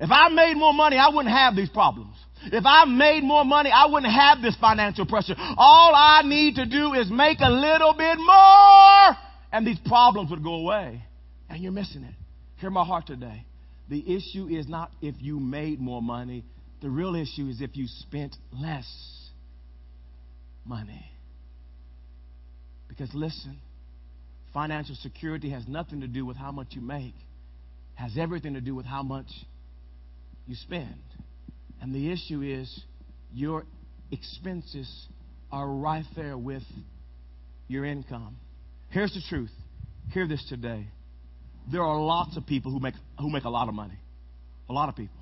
If 0.03 0.11
I 0.11 0.31
made 0.31 0.57
more 0.57 0.73
money, 0.73 0.97
I 0.97 1.11
wouldn't 1.11 1.35
have 1.35 1.55
these 1.55 1.69
problems. 1.69 2.17
If 2.45 2.65
I 2.67 2.85
made 2.87 3.23
more 3.23 3.45
money, 3.45 3.71
I 3.71 3.87
wouldn't 3.87 4.13
have 4.13 4.41
this 4.41 4.57
financial 4.61 5.07
pressure. 5.07 5.35
All 5.39 5.93
I 5.95 6.23
need 6.25 6.57
to 6.57 6.67
do 6.67 6.95
is 6.95 7.11
make 7.11 7.39
a 7.41 7.51
little 7.51 7.93
bit 7.93 8.19
more, 8.19 9.17
and 9.53 9.67
these 9.67 9.79
problems 9.87 10.31
would 10.31 10.43
go 10.43 10.55
away. 10.55 11.03
And 11.49 11.63
you're 11.63 11.73
missing 11.73 12.05
it. 12.05 12.15
Hear 12.57 12.71
my 12.71 12.85
heart 12.85 13.07
today. 13.07 13.45
The 13.89 14.17
issue 14.17 14.47
is 14.49 14.69
not 14.69 14.91
if 15.03 15.17
you 15.19 15.41
made 15.41 15.81
more 15.81 16.01
money, 16.01 16.45
the 16.81 16.89
real 16.89 17.15
issue 17.15 17.49
is 17.49 17.61
if 17.61 17.77
you 17.77 17.87
spent 17.89 18.37
less 18.53 18.87
money. 20.65 21.05
Because 22.89 23.11
listen, 23.15 23.59
financial 24.55 24.95
security 24.95 25.51
has 25.51 25.67
nothing 25.67 26.01
to 26.03 26.07
do 26.07 26.25
with 26.25 26.37
how 26.37 26.53
much 26.53 26.69
you 26.71 26.81
make, 26.81 27.15
it 27.15 28.01
has 28.01 28.17
everything 28.17 28.55
to 28.55 28.61
do 28.61 28.75
with 28.75 28.87
how 28.87 29.03
much 29.03 29.29
you 30.47 30.55
spend. 30.55 30.95
And 31.81 31.95
the 31.95 32.13
issue 32.13 32.43
is 32.43 32.85
your 33.33 33.65
expenses 34.11 35.09
are 35.51 35.69
right 35.69 36.05
there 36.15 36.37
with 36.37 36.63
your 37.69 37.85
income. 37.85 38.37
Here's 38.91 39.13
the 39.15 39.23
truth. 39.29 39.53
Hear 40.13 40.27
this 40.27 40.45
today. 40.49 40.87
There 41.71 41.83
are 41.83 42.01
lots 42.01 42.37
of 42.37 42.47
people 42.47 42.73
who 42.73 42.81
make 42.81 42.95
who 43.19 43.31
make 43.31 43.45
a 43.45 43.51
lot 43.51 43.69
of 43.69 43.75
money. 43.75 43.99
A 44.69 44.73
lot 44.73 44.89
of 44.89 44.97
people. 44.97 45.21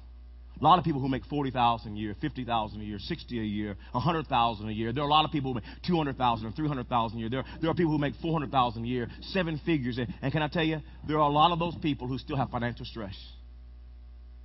A 0.61 0.65
lot 0.65 0.79
of 0.79 0.85
people 0.85 1.01
who 1.01 1.09
make 1.09 1.25
40,000 1.27 1.93
a 1.93 1.97
year, 1.97 2.17
50,000 2.21 2.81
a 2.81 2.85
year, 2.85 2.99
60 2.99 3.39
a 3.39 3.43
year, 3.43 3.77
100,000 3.93 4.69
a 4.69 4.73
year. 4.73 4.93
There 4.93 5.05
are 5.05 5.07
a 5.07 5.11
lot 5.11 5.25
of 5.25 5.31
people 5.31 5.53
who 5.53 5.61
make 5.61 5.65
200,000 5.87 6.47
or 6.47 6.51
300,000 6.51 7.17
a 7.17 7.21
year. 7.21 7.31
There, 7.31 7.45
there 7.61 7.71
are 7.71 7.75
people 7.75 7.93
who 7.93 7.99
make 7.99 8.15
400,000 8.21 8.83
a 8.83 8.87
year, 8.87 9.09
seven 9.21 9.61
figures. 9.65 9.99
And, 9.99 10.13
and 10.21 10.33
can 10.33 10.43
I 10.43 10.49
tell 10.49 10.65
you, 10.65 10.81
there 11.07 11.19
are 11.19 11.29
a 11.29 11.33
lot 11.33 11.53
of 11.53 11.61
those 11.61 11.77
people 11.81 12.09
who 12.09 12.19
still 12.19 12.37
have 12.37 12.51
financial 12.51 12.85
stress, 12.85 13.15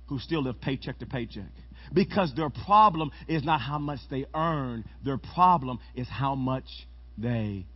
who 0.06 0.20
still 0.20 0.44
live 0.44 0.60
paycheck 0.60 1.00
to 1.00 1.06
paycheck. 1.06 1.50
Because 1.92 2.32
their 2.34 2.50
problem 2.50 3.10
is 3.28 3.44
not 3.44 3.60
how 3.60 3.78
much 3.78 4.00
they 4.10 4.26
earn, 4.34 4.84
their 5.04 5.18
problem 5.18 5.78
is 5.94 6.08
how 6.08 6.34
much 6.34 6.64
they 7.18 7.66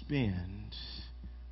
spend. 0.00 0.74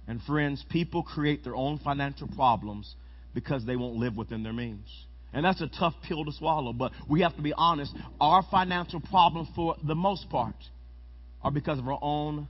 And 0.07 0.21
friends, 0.23 0.65
people 0.69 1.03
create 1.03 1.45
their 1.45 1.55
own 1.55 1.79
financial 1.79 2.29
problems 2.29 2.95
because 3.35 3.65
they 3.65 3.77
won't 3.77 3.97
live 3.97 4.17
within 4.17 4.43
their 4.43 4.53
means. 4.53 4.89
And 5.33 5.45
that's 5.45 5.61
a 5.61 5.69
tough 5.69 5.95
pill 6.09 6.25
to 6.25 6.33
swallow, 6.33 6.73
but 6.73 6.93
we 7.09 7.21
have 7.21 7.37
to 7.37 7.43
be 7.43 7.53
honest. 7.53 7.95
Our 8.21 8.43
financial 8.51 9.01
problems, 9.01 9.49
for 9.55 9.77
the 9.87 9.95
most 9.95 10.29
part, 10.29 10.57
are 11.43 11.53
because 11.53 11.79
of 11.79 11.87
our 11.87 11.99
own 12.03 12.49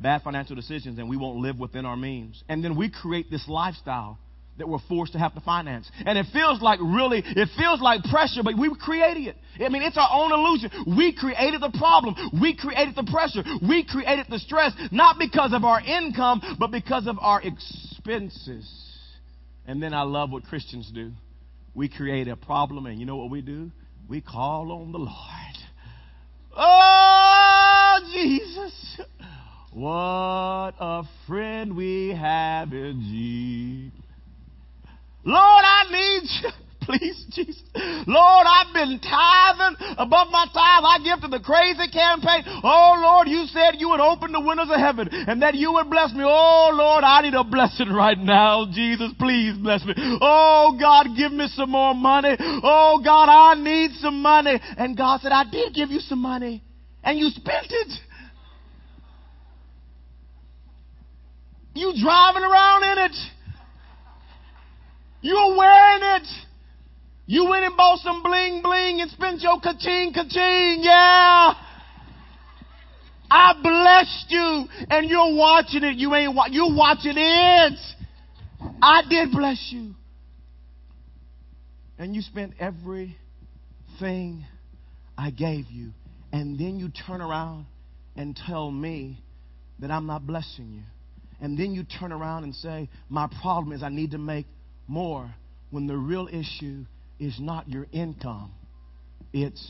bad 0.00 0.22
financial 0.22 0.54
decisions, 0.54 0.98
and 0.98 1.08
we 1.08 1.16
won't 1.16 1.38
live 1.38 1.58
within 1.58 1.86
our 1.86 1.96
means. 1.96 2.42
And 2.48 2.62
then 2.62 2.76
we 2.76 2.90
create 2.90 3.30
this 3.30 3.48
lifestyle 3.48 4.18
that 4.58 4.68
we're 4.68 4.78
forced 4.88 5.12
to 5.12 5.18
have 5.18 5.34
to 5.34 5.40
finance. 5.40 5.90
And 6.04 6.18
it 6.18 6.26
feels 6.32 6.60
like 6.60 6.80
really, 6.82 7.22
it 7.24 7.48
feels 7.56 7.80
like 7.80 8.02
pressure, 8.04 8.42
but 8.42 8.58
we 8.58 8.74
created 8.78 9.28
it. 9.28 9.36
I 9.64 9.68
mean, 9.68 9.82
it's 9.82 9.96
our 9.96 10.08
own 10.12 10.32
illusion. 10.32 10.70
We 10.96 11.14
created 11.14 11.60
the 11.60 11.76
problem. 11.78 12.14
We 12.40 12.56
created 12.56 12.94
the 12.94 13.08
pressure. 13.10 13.42
We 13.66 13.84
created 13.84 14.26
the 14.28 14.38
stress, 14.38 14.72
not 14.92 15.18
because 15.18 15.52
of 15.52 15.64
our 15.64 15.80
income, 15.80 16.56
but 16.58 16.70
because 16.70 17.06
of 17.06 17.16
our 17.20 17.40
expenses. 17.42 18.68
And 19.66 19.82
then 19.82 19.94
I 19.94 20.02
love 20.02 20.30
what 20.30 20.44
Christians 20.44 20.90
do. 20.94 21.12
We 21.74 21.88
create 21.88 22.28
a 22.28 22.36
problem, 22.36 22.86
and 22.86 22.98
you 22.98 23.06
know 23.06 23.16
what 23.16 23.30
we 23.30 23.42
do? 23.42 23.70
We 24.08 24.20
call 24.20 24.72
on 24.72 24.92
the 24.92 24.98
Lord. 24.98 25.56
Oh, 26.56 28.00
Jesus. 28.12 29.00
What 29.72 30.74
a 30.80 31.02
friend 31.26 31.76
we 31.76 32.16
have 32.18 32.72
in 32.72 33.92
Jesus. 33.92 34.07
Lord, 35.28 35.64
I 35.64 35.84
need 35.92 36.22
you. 36.40 36.50
Please, 36.88 37.26
Jesus. 37.28 37.62
Lord, 38.06 38.46
I've 38.48 38.72
been 38.72 38.98
tithing 38.98 39.76
above 39.98 40.28
my 40.32 40.46
tithe. 40.46 40.84
I 40.88 40.98
give 41.04 41.20
to 41.20 41.28
the 41.28 41.44
crazy 41.44 41.86
campaign. 41.92 42.44
Oh, 42.64 42.96
Lord, 42.96 43.28
you 43.28 43.44
said 43.52 43.76
you 43.76 43.90
would 43.90 44.00
open 44.00 44.32
the 44.32 44.40
windows 44.40 44.68
of 44.72 44.80
heaven 44.80 45.06
and 45.12 45.42
that 45.42 45.54
you 45.54 45.70
would 45.74 45.90
bless 45.90 46.14
me. 46.14 46.24
Oh, 46.24 46.70
Lord, 46.72 47.04
I 47.04 47.20
need 47.20 47.34
a 47.34 47.44
blessing 47.44 47.90
right 47.90 48.16
now. 48.16 48.68
Jesus, 48.72 49.12
please 49.18 49.54
bless 49.58 49.84
me. 49.84 49.92
Oh, 49.98 50.78
God, 50.80 51.08
give 51.14 51.30
me 51.30 51.46
some 51.52 51.70
more 51.70 51.92
money. 51.92 52.34
Oh, 52.40 53.02
God, 53.04 53.28
I 53.28 53.60
need 53.60 53.90
some 54.00 54.22
money. 54.22 54.58
And 54.78 54.96
God 54.96 55.20
said, 55.20 55.32
I 55.32 55.44
did 55.44 55.74
give 55.74 55.90
you 55.90 56.00
some 56.00 56.22
money 56.22 56.64
and 57.04 57.18
you 57.18 57.28
spent 57.28 57.66
it. 57.68 57.92
You 61.74 61.92
driving 62.02 62.42
around 62.44 62.84
in 62.84 62.98
it. 63.04 63.16
You're 65.20 65.56
wearing 65.56 66.02
it. 66.02 66.26
You 67.26 67.48
went 67.48 67.64
and 67.64 67.76
bought 67.76 67.98
some 67.98 68.22
bling 68.22 68.62
bling 68.62 69.00
and 69.00 69.10
spent 69.10 69.42
your 69.42 69.60
ka-ching, 69.60 70.12
ka-ching. 70.14 70.80
Yeah. 70.82 71.54
I 73.30 73.52
blessed 73.62 74.26
you 74.30 74.66
and 74.88 75.10
you're 75.10 75.34
watching 75.34 75.84
it. 75.84 75.96
You 75.96 76.14
ain't, 76.14 76.34
wa- 76.34 76.48
you're 76.50 76.74
watching 76.74 77.14
it. 77.16 77.78
I 78.82 79.02
did 79.08 79.30
bless 79.30 79.68
you. 79.70 79.94
And 81.98 82.14
you 82.14 82.22
spent 82.22 82.54
everything 82.58 84.46
I 85.18 85.30
gave 85.30 85.66
you. 85.70 85.90
And 86.32 86.58
then 86.58 86.78
you 86.78 86.90
turn 87.06 87.20
around 87.20 87.66
and 88.16 88.38
tell 88.46 88.70
me 88.70 89.22
that 89.80 89.90
I'm 89.90 90.06
not 90.06 90.26
blessing 90.26 90.72
you. 90.72 90.82
And 91.40 91.58
then 91.58 91.72
you 91.72 91.84
turn 91.84 92.12
around 92.12 92.44
and 92.44 92.54
say, 92.54 92.88
My 93.08 93.28
problem 93.42 93.72
is 93.72 93.82
I 93.82 93.88
need 93.90 94.12
to 94.12 94.18
make 94.18 94.46
more. 94.88 95.32
When 95.70 95.86
the 95.86 95.96
real 95.96 96.28
issue 96.28 96.84
is 97.18 97.38
not 97.38 97.68
your 97.68 97.86
income, 97.92 98.52
it's 99.32 99.64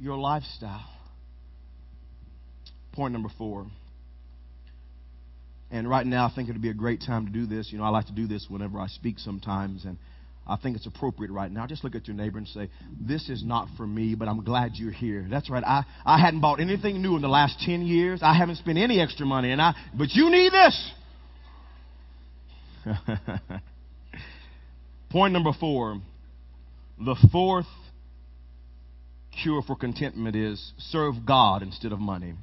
your 0.00 0.16
lifestyle. 0.16 0.90
Point 2.92 3.12
number 3.12 3.30
four. 3.38 3.66
And 5.70 5.88
right 5.88 6.06
now, 6.06 6.26
I 6.26 6.32
think 6.34 6.48
it 6.48 6.52
would 6.52 6.62
be 6.62 6.70
a 6.70 6.74
great 6.74 7.02
time 7.04 7.26
to 7.26 7.32
do 7.32 7.46
this. 7.46 7.70
You 7.72 7.78
know, 7.78 7.84
I 7.84 7.88
like 7.88 8.06
to 8.06 8.12
do 8.12 8.26
this 8.26 8.46
whenever 8.48 8.78
I 8.78 8.86
speak 8.86 9.18
sometimes. 9.18 9.84
And 9.84 9.98
I 10.46 10.56
think 10.56 10.76
it's 10.76 10.86
appropriate 10.86 11.32
right 11.32 11.50
now. 11.50 11.66
Just 11.66 11.82
look 11.82 11.94
at 11.94 12.06
your 12.06 12.16
neighbor 12.16 12.38
and 12.38 12.46
say, 12.46 12.68
This 13.00 13.28
is 13.28 13.42
not 13.44 13.68
for 13.76 13.86
me, 13.86 14.14
but 14.14 14.28
I'm 14.28 14.44
glad 14.44 14.72
you're 14.74 14.92
here. 14.92 15.26
That's 15.28 15.50
right. 15.50 15.64
I, 15.64 15.84
I 16.04 16.20
hadn't 16.20 16.40
bought 16.40 16.60
anything 16.60 17.02
new 17.02 17.16
in 17.16 17.22
the 17.22 17.28
last 17.28 17.58
10 17.64 17.82
years. 17.82 18.20
I 18.22 18.34
haven't 18.34 18.56
spent 18.56 18.78
any 18.78 19.00
extra 19.00 19.26
money, 19.26 19.50
and 19.50 19.60
I, 19.60 19.74
but 19.96 20.08
you 20.12 20.30
need 20.30 20.52
this. 20.52 20.92
Point 25.10 25.32
number 25.32 25.52
four. 25.58 26.00
The 26.98 27.16
fourth 27.32 27.66
cure 29.42 29.62
for 29.62 29.76
contentment 29.76 30.36
is 30.36 30.72
serve 30.78 31.26
God 31.26 31.62
instead 31.62 31.92
of 31.92 31.98
money. 31.98 32.34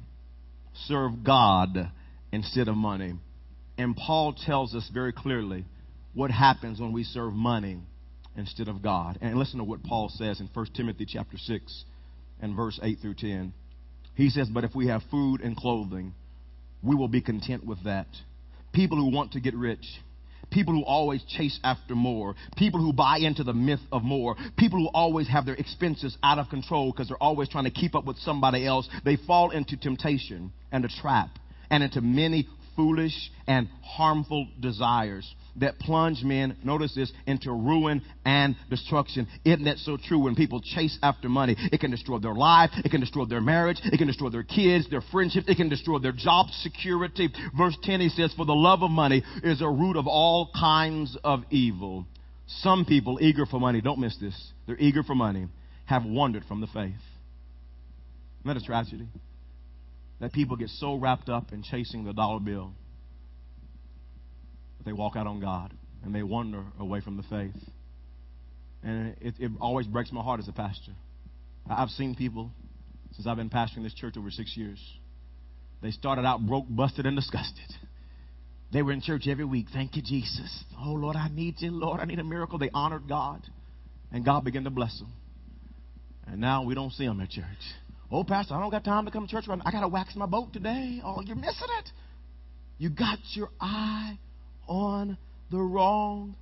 Serve 0.86 1.24
God 1.24 1.90
instead 2.32 2.68
of 2.68 2.76
money. 2.76 3.14
And 3.78 3.96
Paul 3.96 4.34
tells 4.34 4.74
us 4.74 4.88
very 4.92 5.12
clearly 5.12 5.64
what 6.14 6.30
happens 6.30 6.80
when 6.80 6.92
we 6.92 7.04
serve 7.04 7.32
money 7.32 7.78
instead 8.36 8.68
of 8.68 8.82
God. 8.82 9.18
And 9.20 9.36
listen 9.36 9.58
to 9.58 9.64
what 9.64 9.82
Paul 9.82 10.10
says 10.10 10.40
in 10.40 10.48
1 10.52 10.66
Timothy 10.74 11.06
chapter 11.06 11.38
6 11.38 11.84
and 12.40 12.56
verse 12.56 12.78
8 12.82 12.98
through 13.00 13.14
10. 13.14 13.52
He 14.14 14.28
says, 14.28 14.48
But 14.48 14.64
if 14.64 14.74
we 14.74 14.88
have 14.88 15.02
food 15.10 15.40
and 15.40 15.56
clothing, 15.56 16.14
we 16.82 16.94
will 16.94 17.08
be 17.08 17.22
content 17.22 17.64
with 17.64 17.82
that. 17.84 18.08
People 18.72 18.98
who 18.98 19.14
want 19.14 19.32
to 19.32 19.40
get 19.40 19.54
rich, 19.54 19.84
people 20.52 20.74
who 20.74 20.84
always 20.84 21.22
chase 21.24 21.58
after 21.64 21.94
more, 21.94 22.34
people 22.56 22.80
who 22.80 22.92
buy 22.92 23.18
into 23.18 23.42
the 23.42 23.52
myth 23.52 23.80
of 23.90 24.02
more, 24.02 24.36
people 24.56 24.78
who 24.78 24.88
always 24.94 25.28
have 25.28 25.46
their 25.46 25.54
expenses 25.54 26.16
out 26.22 26.38
of 26.38 26.48
control 26.48 26.92
because 26.92 27.08
they're 27.08 27.22
always 27.22 27.48
trying 27.48 27.64
to 27.64 27.70
keep 27.70 27.94
up 27.94 28.04
with 28.04 28.18
somebody 28.18 28.66
else, 28.66 28.88
they 29.04 29.16
fall 29.16 29.50
into 29.50 29.76
temptation 29.76 30.52
and 30.70 30.84
a 30.84 30.88
trap 30.88 31.30
and 31.70 31.82
into 31.82 32.00
many 32.00 32.46
foolish 32.76 33.30
and 33.46 33.68
harmful 33.82 34.48
desires 34.60 35.34
that 35.56 35.78
plunge 35.78 36.22
men, 36.22 36.56
notice 36.64 36.94
this, 36.94 37.12
into 37.26 37.52
ruin 37.52 38.02
and 38.24 38.56
destruction. 38.70 39.28
Isn't 39.44 39.64
that 39.64 39.78
so 39.78 39.96
true? 39.96 40.20
When 40.20 40.34
people 40.34 40.60
chase 40.60 40.96
after 41.02 41.28
money, 41.28 41.56
it 41.72 41.80
can 41.80 41.90
destroy 41.90 42.18
their 42.18 42.34
life, 42.34 42.70
it 42.84 42.90
can 42.90 43.00
destroy 43.00 43.26
their 43.26 43.40
marriage, 43.40 43.78
it 43.84 43.98
can 43.98 44.06
destroy 44.06 44.30
their 44.30 44.42
kids, 44.42 44.88
their 44.90 45.02
friendships, 45.12 45.48
it 45.48 45.56
can 45.56 45.68
destroy 45.68 45.98
their 45.98 46.12
job 46.12 46.46
security. 46.62 47.28
Verse 47.56 47.76
10 47.82 48.00
he 48.00 48.08
says, 48.08 48.32
For 48.36 48.46
the 48.46 48.54
love 48.54 48.82
of 48.82 48.90
money 48.90 49.22
is 49.42 49.60
a 49.60 49.68
root 49.68 49.96
of 49.96 50.06
all 50.06 50.50
kinds 50.58 51.16
of 51.22 51.44
evil. 51.50 52.06
Some 52.46 52.84
people 52.84 53.18
eager 53.20 53.46
for 53.46 53.60
money, 53.60 53.80
don't 53.80 54.00
miss 54.00 54.16
this, 54.18 54.52
they're 54.66 54.78
eager 54.78 55.02
for 55.02 55.14
money, 55.14 55.46
have 55.86 56.04
wandered 56.04 56.44
from 56.46 56.60
the 56.60 56.66
faith. 56.66 56.94
Isn't 58.40 58.54
that 58.54 58.56
a 58.56 58.64
tragedy? 58.64 59.06
That 60.22 60.32
people 60.32 60.56
get 60.56 60.68
so 60.68 60.94
wrapped 60.94 61.28
up 61.28 61.52
in 61.52 61.64
chasing 61.64 62.04
the 62.04 62.12
dollar 62.12 62.38
bill 62.38 62.74
that 64.78 64.84
they 64.84 64.92
walk 64.92 65.16
out 65.16 65.26
on 65.26 65.40
God 65.40 65.74
and 66.04 66.14
they 66.14 66.22
wander 66.22 66.62
away 66.78 67.00
from 67.00 67.16
the 67.16 67.24
faith. 67.24 67.60
And 68.84 69.16
it, 69.20 69.34
it 69.40 69.50
always 69.60 69.88
breaks 69.88 70.12
my 70.12 70.22
heart 70.22 70.38
as 70.38 70.46
a 70.46 70.52
pastor. 70.52 70.92
I've 71.68 71.88
seen 71.88 72.14
people 72.14 72.52
since 73.16 73.26
I've 73.26 73.36
been 73.36 73.50
pastoring 73.50 73.82
this 73.82 73.94
church 73.94 74.16
over 74.16 74.30
six 74.30 74.56
years. 74.56 74.78
They 75.82 75.90
started 75.90 76.24
out 76.24 76.46
broke, 76.46 76.66
busted, 76.68 77.04
and 77.04 77.16
disgusted. 77.16 77.74
They 78.72 78.82
were 78.82 78.92
in 78.92 79.00
church 79.00 79.26
every 79.26 79.44
week. 79.44 79.66
Thank 79.72 79.96
you, 79.96 80.02
Jesus. 80.02 80.64
Oh, 80.80 80.92
Lord, 80.92 81.16
I 81.16 81.30
need 81.30 81.56
you. 81.58 81.72
Lord, 81.72 81.98
I 81.98 82.04
need 82.04 82.20
a 82.20 82.24
miracle. 82.24 82.58
They 82.58 82.70
honored 82.72 83.08
God, 83.08 83.42
and 84.12 84.24
God 84.24 84.44
began 84.44 84.62
to 84.64 84.70
bless 84.70 84.96
them. 85.00 85.12
And 86.28 86.40
now 86.40 86.62
we 86.62 86.76
don't 86.76 86.92
see 86.92 87.06
them 87.06 87.20
at 87.20 87.30
church. 87.30 87.44
Oh, 88.14 88.24
Pastor, 88.24 88.54
I 88.54 88.60
don't 88.60 88.70
got 88.70 88.84
time 88.84 89.06
to 89.06 89.10
come 89.10 89.26
to 89.26 89.32
church. 89.32 89.46
I 89.48 89.70
got 89.70 89.80
to 89.80 89.88
wax 89.88 90.14
my 90.14 90.26
boat 90.26 90.52
today. 90.52 91.00
Oh, 91.02 91.22
you're 91.22 91.34
missing 91.34 91.68
it. 91.78 91.90
You 92.76 92.90
got 92.90 93.18
your 93.32 93.48
eye 93.58 94.18
on 94.68 95.16
the 95.50 95.58
wrong 95.58 96.36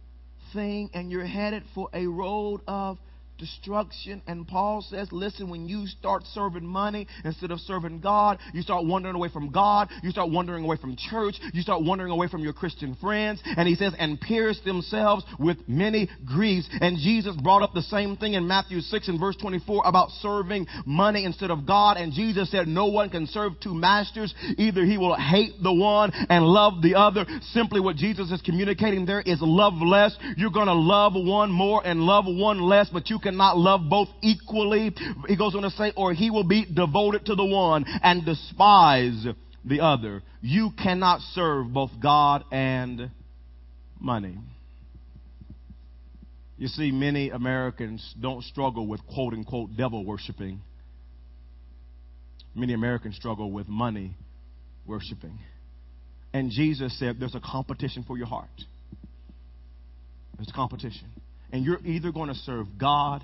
thing 0.53 0.91
and 0.95 1.13
you're 1.13 1.25
headed 1.25 1.63
for 1.73 1.89
a 1.95 2.07
road 2.07 2.61
of 2.67 2.99
destruction. 3.41 4.23
And 4.27 4.47
Paul 4.47 4.87
says, 4.89 5.09
listen, 5.11 5.51
when 5.51 5.69
you 5.69 5.87
start 5.87 6.23
serving 6.33 6.65
money 6.65 7.09
instead 7.25 7.51
of 7.51 7.59
serving 7.61 8.01
God, 8.01 8.39
you 8.53 8.63
start 8.63 8.87
wandering 8.87 9.17
away 9.17 9.31
from 9.31 9.51
God, 9.51 9.89
you 10.03 10.11
start 10.11 10.31
wandering 10.31 10.63
away 10.65 10.77
from 10.77 10.97
church, 10.97 11.35
you 11.53 11.63
start 11.63 11.83
wandering 11.83 12.13
away 12.13 12.29
from 12.29 12.43
your 12.43 12.53
Christian 12.53 12.97
friends. 13.01 13.41
And 13.45 13.67
he 13.67 13.75
says, 13.75 13.95
and 13.99 14.21
pierce 14.21 14.61
themselves 14.65 15.25
with 15.39 15.57
many 15.67 16.09
griefs. 16.25 16.69
And 16.81 16.99
Jesus 16.99 17.35
brought 17.43 17.63
up 17.63 17.73
the 17.75 17.83
same 17.83 18.17
thing 18.17 18.35
in 18.35 18.47
Matthew 18.47 18.81
6 18.81 19.09
and 19.09 19.19
verse 19.19 19.37
24 19.37 19.83
about 19.87 20.11
serving 20.21 20.67
money 20.85 21.25
instead 21.25 21.51
of 21.51 21.67
God. 21.67 21.97
And 21.97 22.13
Jesus 22.13 22.51
said, 22.51 22.69
no 22.69 22.87
one 22.87 23.09
can 23.09 23.27
serve 23.27 23.53
two 23.63 23.75
masters. 23.75 24.35
Either 24.59 24.85
he 24.85 24.99
will 24.99 25.17
hate 25.17 25.55
the 25.63 25.73
one 25.73 26.13
and 26.29 26.45
love 26.45 26.83
the 26.83 26.95
other. 26.95 27.25
Simply 27.53 27.81
what 27.81 27.97
Jesus 27.97 28.31
is 28.31 28.43
communicating 28.43 29.07
there 29.07 29.23
is 29.23 29.39
love 29.41 29.75
less. 29.81 30.15
You're 30.37 30.51
going 30.51 30.67
to 30.67 30.75
love 30.75 31.13
one 31.15 31.51
more 31.51 31.85
and 31.85 32.03
love 32.03 32.25
one 32.27 32.61
less, 32.61 32.89
but 32.93 33.09
you 33.09 33.19
can 33.19 33.30
cannot 33.31 33.57
love 33.57 33.83
both 33.89 34.09
equally. 34.23 34.95
He 35.29 35.37
goes 35.37 35.55
on 35.55 35.63
to 35.63 35.71
say, 35.71 35.93
or 35.97 36.13
he 36.13 36.31
will 36.31 36.45
be 36.45 36.67
devoted 36.67 37.27
to 37.27 37.35
the 37.35 37.45
one 37.45 37.85
and 38.03 38.25
despise 38.25 39.27
the 39.65 39.81
other. 39.81 40.23
You 40.41 40.71
cannot 40.83 41.21
serve 41.33 41.73
both 41.73 41.91
God 42.03 42.45
and 42.51 43.11
money. 44.01 44.37
You 46.59 46.69
see, 46.69 46.91
many 46.91 47.31
Americans 47.31 48.15
don't 48.21 48.43
struggle 48.45 48.87
with 48.87 49.01
quote 49.07 49.33
unquote 49.33 49.77
devil 49.77 50.05
worshiping. 50.05 50.61
Many 52.55 52.75
Americans 52.75 53.17
struggle 53.17 53.51
with 53.51 53.69
money 53.69 54.15
worshiping. 54.87 55.39
And 56.33 56.51
Jesus 56.51 56.99
said 56.99 57.17
there's 57.19 57.35
a 57.35 57.41
competition 57.41 58.05
for 58.07 58.19
your 58.19 58.27
heart. 58.27 58.49
There's 60.37 60.53
competition. 60.55 61.09
And 61.53 61.65
you're 61.65 61.81
either 61.85 62.13
going 62.13 62.29
to 62.29 62.35
serve 62.35 62.67
God 62.79 63.23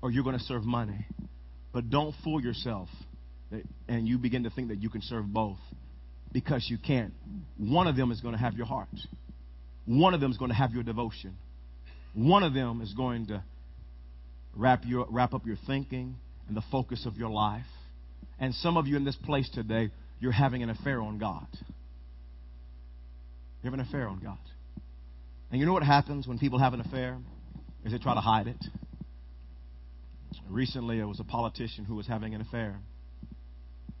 or 0.00 0.10
you're 0.10 0.24
going 0.24 0.38
to 0.38 0.44
serve 0.44 0.64
money. 0.64 1.06
But 1.72 1.90
don't 1.90 2.14
fool 2.22 2.40
yourself 2.42 2.88
and 3.88 4.08
you 4.08 4.18
begin 4.18 4.44
to 4.44 4.50
think 4.50 4.68
that 4.68 4.82
you 4.82 4.88
can 4.88 5.02
serve 5.02 5.26
both 5.26 5.58
because 6.32 6.66
you 6.68 6.78
can't. 6.78 7.12
One 7.58 7.86
of 7.86 7.96
them 7.96 8.10
is 8.10 8.20
going 8.20 8.34
to 8.34 8.40
have 8.40 8.54
your 8.54 8.66
heart, 8.66 8.88
one 9.86 10.14
of 10.14 10.20
them 10.20 10.30
is 10.30 10.38
going 10.38 10.50
to 10.50 10.56
have 10.56 10.72
your 10.72 10.82
devotion, 10.82 11.36
one 12.14 12.42
of 12.42 12.54
them 12.54 12.80
is 12.80 12.92
going 12.94 13.26
to 13.28 13.42
wrap, 14.54 14.82
your, 14.86 15.06
wrap 15.10 15.34
up 15.34 15.46
your 15.46 15.56
thinking 15.66 16.16
and 16.48 16.56
the 16.56 16.62
focus 16.70 17.06
of 17.06 17.16
your 17.16 17.30
life. 17.30 17.64
And 18.38 18.54
some 18.54 18.76
of 18.76 18.86
you 18.86 18.96
in 18.96 19.04
this 19.04 19.16
place 19.16 19.48
today, 19.52 19.90
you're 20.18 20.32
having 20.32 20.62
an 20.62 20.70
affair 20.70 21.00
on 21.00 21.18
God. 21.18 21.46
You 23.62 23.70
have 23.70 23.74
an 23.74 23.80
affair 23.80 24.08
on 24.08 24.18
God. 24.18 24.38
And 25.50 25.60
you 25.60 25.66
know 25.66 25.72
what 25.72 25.84
happens 25.84 26.26
when 26.26 26.38
people 26.38 26.58
have 26.58 26.74
an 26.74 26.80
affair? 26.80 27.18
Is 27.84 27.92
they 27.92 27.98
try 27.98 28.14
to 28.14 28.20
hide 28.20 28.46
it. 28.46 28.64
Recently, 30.48 30.98
it 30.98 31.04
was 31.04 31.18
a 31.20 31.24
politician 31.24 31.84
who 31.84 31.94
was 31.94 32.06
having 32.06 32.34
an 32.34 32.40
affair. 32.40 32.78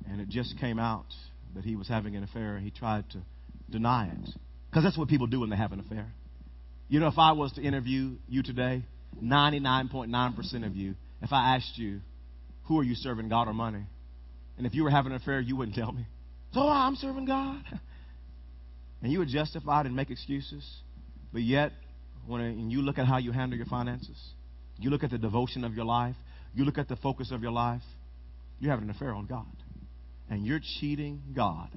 And 0.08 0.20
it 0.20 0.28
just 0.28 0.58
came 0.58 0.78
out 0.78 1.06
that 1.54 1.64
he 1.64 1.76
was 1.76 1.88
having 1.88 2.16
an 2.16 2.22
affair, 2.22 2.56
and 2.56 2.64
he 2.64 2.70
tried 2.70 3.08
to 3.10 3.22
deny 3.70 4.08
it. 4.08 4.30
Because 4.70 4.84
that's 4.84 4.98
what 4.98 5.08
people 5.08 5.26
do 5.26 5.40
when 5.40 5.50
they 5.50 5.56
have 5.56 5.72
an 5.72 5.80
affair. 5.80 6.12
You 6.88 7.00
know, 7.00 7.08
if 7.08 7.18
I 7.18 7.32
was 7.32 7.52
to 7.52 7.62
interview 7.62 8.16
you 8.28 8.42
today, 8.42 8.82
99.9% 9.22 10.66
of 10.66 10.76
you, 10.76 10.94
if 11.22 11.32
I 11.32 11.56
asked 11.56 11.78
you, 11.78 12.00
who 12.64 12.78
are 12.78 12.84
you 12.84 12.94
serving, 12.94 13.28
God 13.28 13.48
or 13.48 13.54
money? 13.54 13.84
And 14.58 14.66
if 14.66 14.74
you 14.74 14.84
were 14.84 14.90
having 14.90 15.12
an 15.12 15.16
affair, 15.16 15.40
you 15.40 15.56
wouldn't 15.56 15.76
tell 15.76 15.92
me. 15.92 16.06
So 16.52 16.60
oh, 16.60 16.68
I'm 16.68 16.96
serving 16.96 17.26
God. 17.26 17.62
And 19.02 19.10
you 19.10 19.18
would 19.18 19.30
justify 19.30 19.80
it 19.80 19.86
and 19.86 19.96
make 19.96 20.10
excuses. 20.10 20.64
But 21.32 21.42
yet, 21.42 21.72
when 22.26 22.70
you 22.70 22.82
look 22.82 22.98
at 22.98 23.06
how 23.06 23.18
you 23.18 23.32
handle 23.32 23.56
your 23.56 23.66
finances, 23.66 24.18
you 24.78 24.90
look 24.90 25.02
at 25.02 25.10
the 25.10 25.18
devotion 25.18 25.64
of 25.64 25.74
your 25.74 25.84
life, 25.84 26.16
you 26.54 26.64
look 26.64 26.78
at 26.78 26.88
the 26.88 26.96
focus 26.96 27.30
of 27.30 27.42
your 27.42 27.52
life, 27.52 27.82
you're 28.58 28.70
having 28.70 28.88
an 28.88 28.94
affair 28.94 29.12
on 29.12 29.26
God. 29.26 29.46
And 30.30 30.46
you're 30.46 30.60
cheating 30.80 31.20
God 31.34 31.68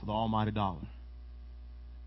for 0.00 0.06
the 0.06 0.12
almighty 0.12 0.50
dollar. 0.50 0.86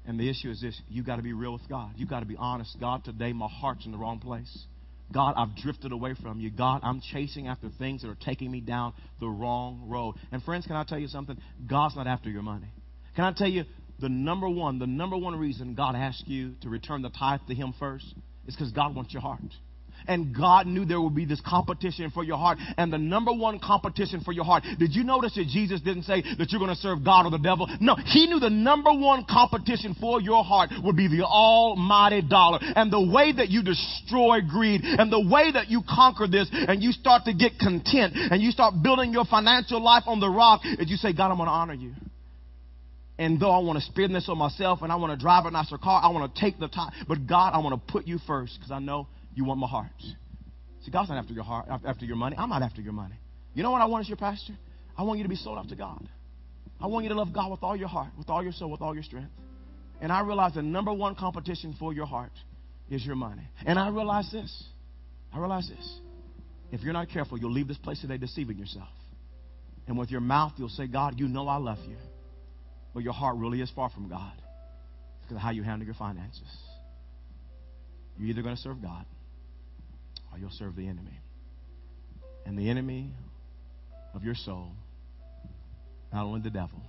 And 0.08 0.20
the 0.20 0.30
issue 0.30 0.50
is 0.50 0.62
this 0.62 0.80
you 0.88 1.04
got 1.04 1.18
to 1.18 1.22
be 1.22 1.34
real 1.34 1.54
with 1.54 1.68
God. 1.68 1.94
You 1.96 2.06
got 2.06 2.22
to 2.22 2.26
be 2.26 2.36
honest. 2.38 2.78
God, 2.80 3.04
today 3.04 3.34
my 3.34 3.48
heart's 3.48 3.86
in 3.86 3.92
the 3.92 3.98
wrong 3.98 4.20
place. 4.20 4.66
God, 5.12 5.36
I've 5.38 5.56
drifted 5.56 5.92
away 5.92 6.16
from 6.22 6.40
you. 6.40 6.50
God, 6.50 6.82
I'm 6.84 7.02
chasing 7.12 7.48
after 7.48 7.70
things 7.78 8.02
that 8.02 8.10
are 8.10 8.18
taking 8.26 8.52
me 8.52 8.60
down 8.62 8.94
the 9.20 9.28
wrong 9.28 9.86
road. 9.88 10.16
And 10.32 10.42
friends, 10.44 10.66
can 10.66 10.76
I 10.76 10.84
tell 10.84 10.98
you 10.98 11.08
something? 11.08 11.38
God's 11.68 11.96
not 11.96 12.08
after 12.08 12.30
your 12.30 12.42
money. 12.42 12.68
Can 13.16 13.26
I 13.26 13.34
tell 13.34 13.48
you 13.48 13.66
the 14.00 14.10
number 14.10 14.50
one, 14.50 14.80
the 14.80 14.88
number 14.88 15.18
one 15.18 15.36
reason 15.36 15.74
God 15.76 15.96
asks 15.96 16.24
you 16.28 16.54
to 16.62 16.70
return 16.70 17.02
the 17.02 17.10
tithe 17.10 17.42
to 17.48 17.56
Him 17.56 17.74
first 17.80 18.06
is 18.48 18.56
because 18.56 18.72
God 18.72 18.96
wants 18.96 19.14
your 19.14 19.22
heart. 19.22 19.42
And 20.08 20.36
God 20.36 20.68
knew 20.68 20.86
there 20.86 21.02
would 21.02 21.16
be 21.16 21.26
this 21.26 21.42
competition 21.42 22.12
for 22.12 22.24
your 22.24 22.38
heart. 22.38 22.60
And 22.78 22.92
the 22.92 22.98
number 22.98 23.32
one 23.32 23.60
competition 23.60 24.22
for 24.22 24.34
your 24.34 24.46
heart. 24.46 24.64
Did 24.78 24.94
you 24.94 25.04
notice 25.04 25.34
that 25.36 25.48
Jesus 25.48 25.82
didn't 25.82 26.04
say 26.04 26.22
that 26.38 26.52
you're 26.52 26.60
going 26.60 26.74
to 26.74 26.80
serve 26.80 27.04
God 27.04 27.26
or 27.26 27.32
the 27.32 27.40
devil? 27.40 27.68
No, 27.80 27.96
He 27.96 28.28
knew 28.28 28.40
the 28.40 28.50
number 28.50 28.92
one 28.92 29.26
competition 29.28 29.96
for 30.00 30.22
your 30.22 30.44
heart 30.44 30.70
would 30.84 30.96
be 30.96 31.08
the 31.08 31.24
almighty 31.24 32.22
dollar. 32.22 32.60
And 32.62 32.92
the 32.92 33.02
way 33.02 33.32
that 33.32 33.50
you 33.50 33.64
destroy 33.64 34.42
greed 34.42 34.82
and 34.84 35.12
the 35.12 35.28
way 35.28 35.52
that 35.52 35.70
you 35.70 35.82
conquer 35.88 36.28
this 36.28 36.50
and 36.52 36.84
you 36.84 36.92
start 36.92 37.24
to 37.26 37.34
get 37.34 37.58
content 37.58 38.14
and 38.16 38.42
you 38.42 38.52
start 38.52 38.76
building 38.84 39.12
your 39.12 39.26
financial 39.26 39.82
life 39.82 40.04
on 40.06 40.20
the 40.20 40.30
rock 40.30 40.62
is 40.64 40.90
you 40.90 40.98
say, 40.98 41.14
God, 41.14 41.32
I'm 41.32 41.38
going 41.38 41.48
to 41.48 41.54
honor 41.54 41.74
you. 41.74 41.94
And 43.18 43.40
though 43.40 43.52
I 43.52 43.60
want 43.60 43.80
to 43.80 43.86
spend 43.86 44.14
this 44.14 44.28
on 44.28 44.38
myself 44.38 44.82
and 44.82 44.92
I 44.92 44.96
want 44.96 45.18
to 45.18 45.18
drive 45.18 45.46
a 45.46 45.52
nicer 45.52 45.78
car, 45.78 46.02
I 46.04 46.10
want 46.10 46.34
to 46.34 46.42
take 46.42 46.60
the 46.60 46.68
time. 46.68 46.92
But 47.08 47.26
God, 47.28 47.52
I 47.54 47.60
want 47.60 47.74
to 47.74 47.92
put 47.92 48.06
you 48.06 48.20
first 48.28 48.56
because 48.58 48.72
I 48.72 48.80
know 48.80 49.08
you 49.34 49.46
want 49.46 49.60
my 49.60 49.68
heart. 49.68 49.92
See, 50.84 50.92
God's 50.92 51.10
not 51.10 51.18
after 51.18 51.34
your 51.34 51.46
heart, 51.46 51.68
after 51.86 52.06
your 52.06 52.18
money. 52.18 52.36
I'm 52.38 52.50
not 52.50 52.62
after 52.62 52.82
your 52.82 52.94
money. 52.94 53.16
You 53.54 53.64
know 53.64 53.72
what 53.72 53.82
I 53.82 53.86
want 53.86 54.02
as 54.02 54.10
your 54.10 54.18
pastor? 54.18 54.54
I 54.98 55.04
want 55.04 55.20
you 55.20 55.24
to 55.24 55.30
be 55.30 55.36
sold 55.36 55.58
out 55.58 55.70
to 55.70 55.76
God. 55.76 56.08
I 56.80 56.88
want 56.88 57.04
you 57.04 57.10
to 57.10 57.16
love 57.16 57.34
God 57.34 57.52
with 57.52 57.64
all 57.64 57.76
your 57.76 57.88
heart, 57.88 58.10
with 58.18 58.30
all 58.30 58.44
your 58.44 58.52
soul, 58.52 58.70
with 58.70 58.82
all 58.82 58.94
your 58.94 59.04
strength. 59.04 59.32
And 60.02 60.12
I 60.12 60.22
realize 60.22 60.54
the 60.56 60.62
number 60.62 60.94
one 60.94 61.16
competition 61.16 61.74
for 61.80 61.94
your 61.94 62.06
heart 62.06 62.34
is 62.90 63.06
your 63.06 63.16
money. 63.16 63.48
And 63.66 63.80
I 63.80 63.88
realize 63.90 64.30
this. 64.32 64.64
I 65.34 65.40
realize 65.40 65.70
this. 65.70 66.00
If 66.72 66.82
you're 66.82 66.94
not 66.94 67.10
careful, 67.10 67.38
you'll 67.38 67.54
leave 67.54 67.70
this 67.70 67.78
place 67.78 68.02
today 68.02 68.18
deceiving 68.18 68.58
yourself. 68.58 68.90
And 69.88 69.98
with 69.98 70.12
your 70.12 70.22
mouth, 70.22 70.54
you'll 70.58 70.68
say, 70.68 70.88
God, 70.88 71.18
you 71.18 71.30
know 71.30 71.48
I 71.48 71.58
love 71.58 71.80
you 71.88 71.96
but 72.96 73.04
your 73.04 73.14
heart 73.14 73.36
really 73.36 73.60
is 73.60 73.70
far 73.76 73.90
from 73.90 74.08
God 74.08 74.42
because 75.22 75.36
of 75.36 75.42
how 75.42 75.52
you 75.52 75.64
handle 75.64 75.86
your 75.86 75.96
finances. 75.96 76.48
You're 78.18 78.30
either 78.30 78.42
going 78.42 78.56
to 78.56 78.62
serve 78.62 78.82
God 78.82 79.06
or 80.32 80.40
you'll 80.40 80.50
serve 80.50 80.78
the 80.78 80.88
enemy. 80.88 81.20
And 82.46 82.58
the 82.58 82.70
enemy 82.70 83.12
of 84.14 84.24
your 84.24 84.34
soul, 84.34 84.72
not 86.14 86.24
only 86.24 86.40
the 86.40 86.50
devil, 86.50 86.82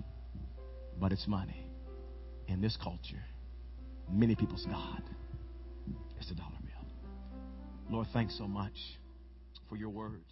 but 1.00 1.10
it's 1.10 1.26
money. 1.26 1.66
In 2.46 2.60
this 2.60 2.78
culture, 2.80 3.24
many 4.08 4.36
people's 4.36 4.64
God 4.64 5.02
is 6.20 6.28
the 6.28 6.36
dollar 6.36 6.50
bill. 6.62 6.86
Lord, 7.90 8.06
thanks 8.12 8.38
so 8.38 8.46
much 8.46 8.76
for 9.68 9.76
your 9.76 9.90
words. 9.90 10.30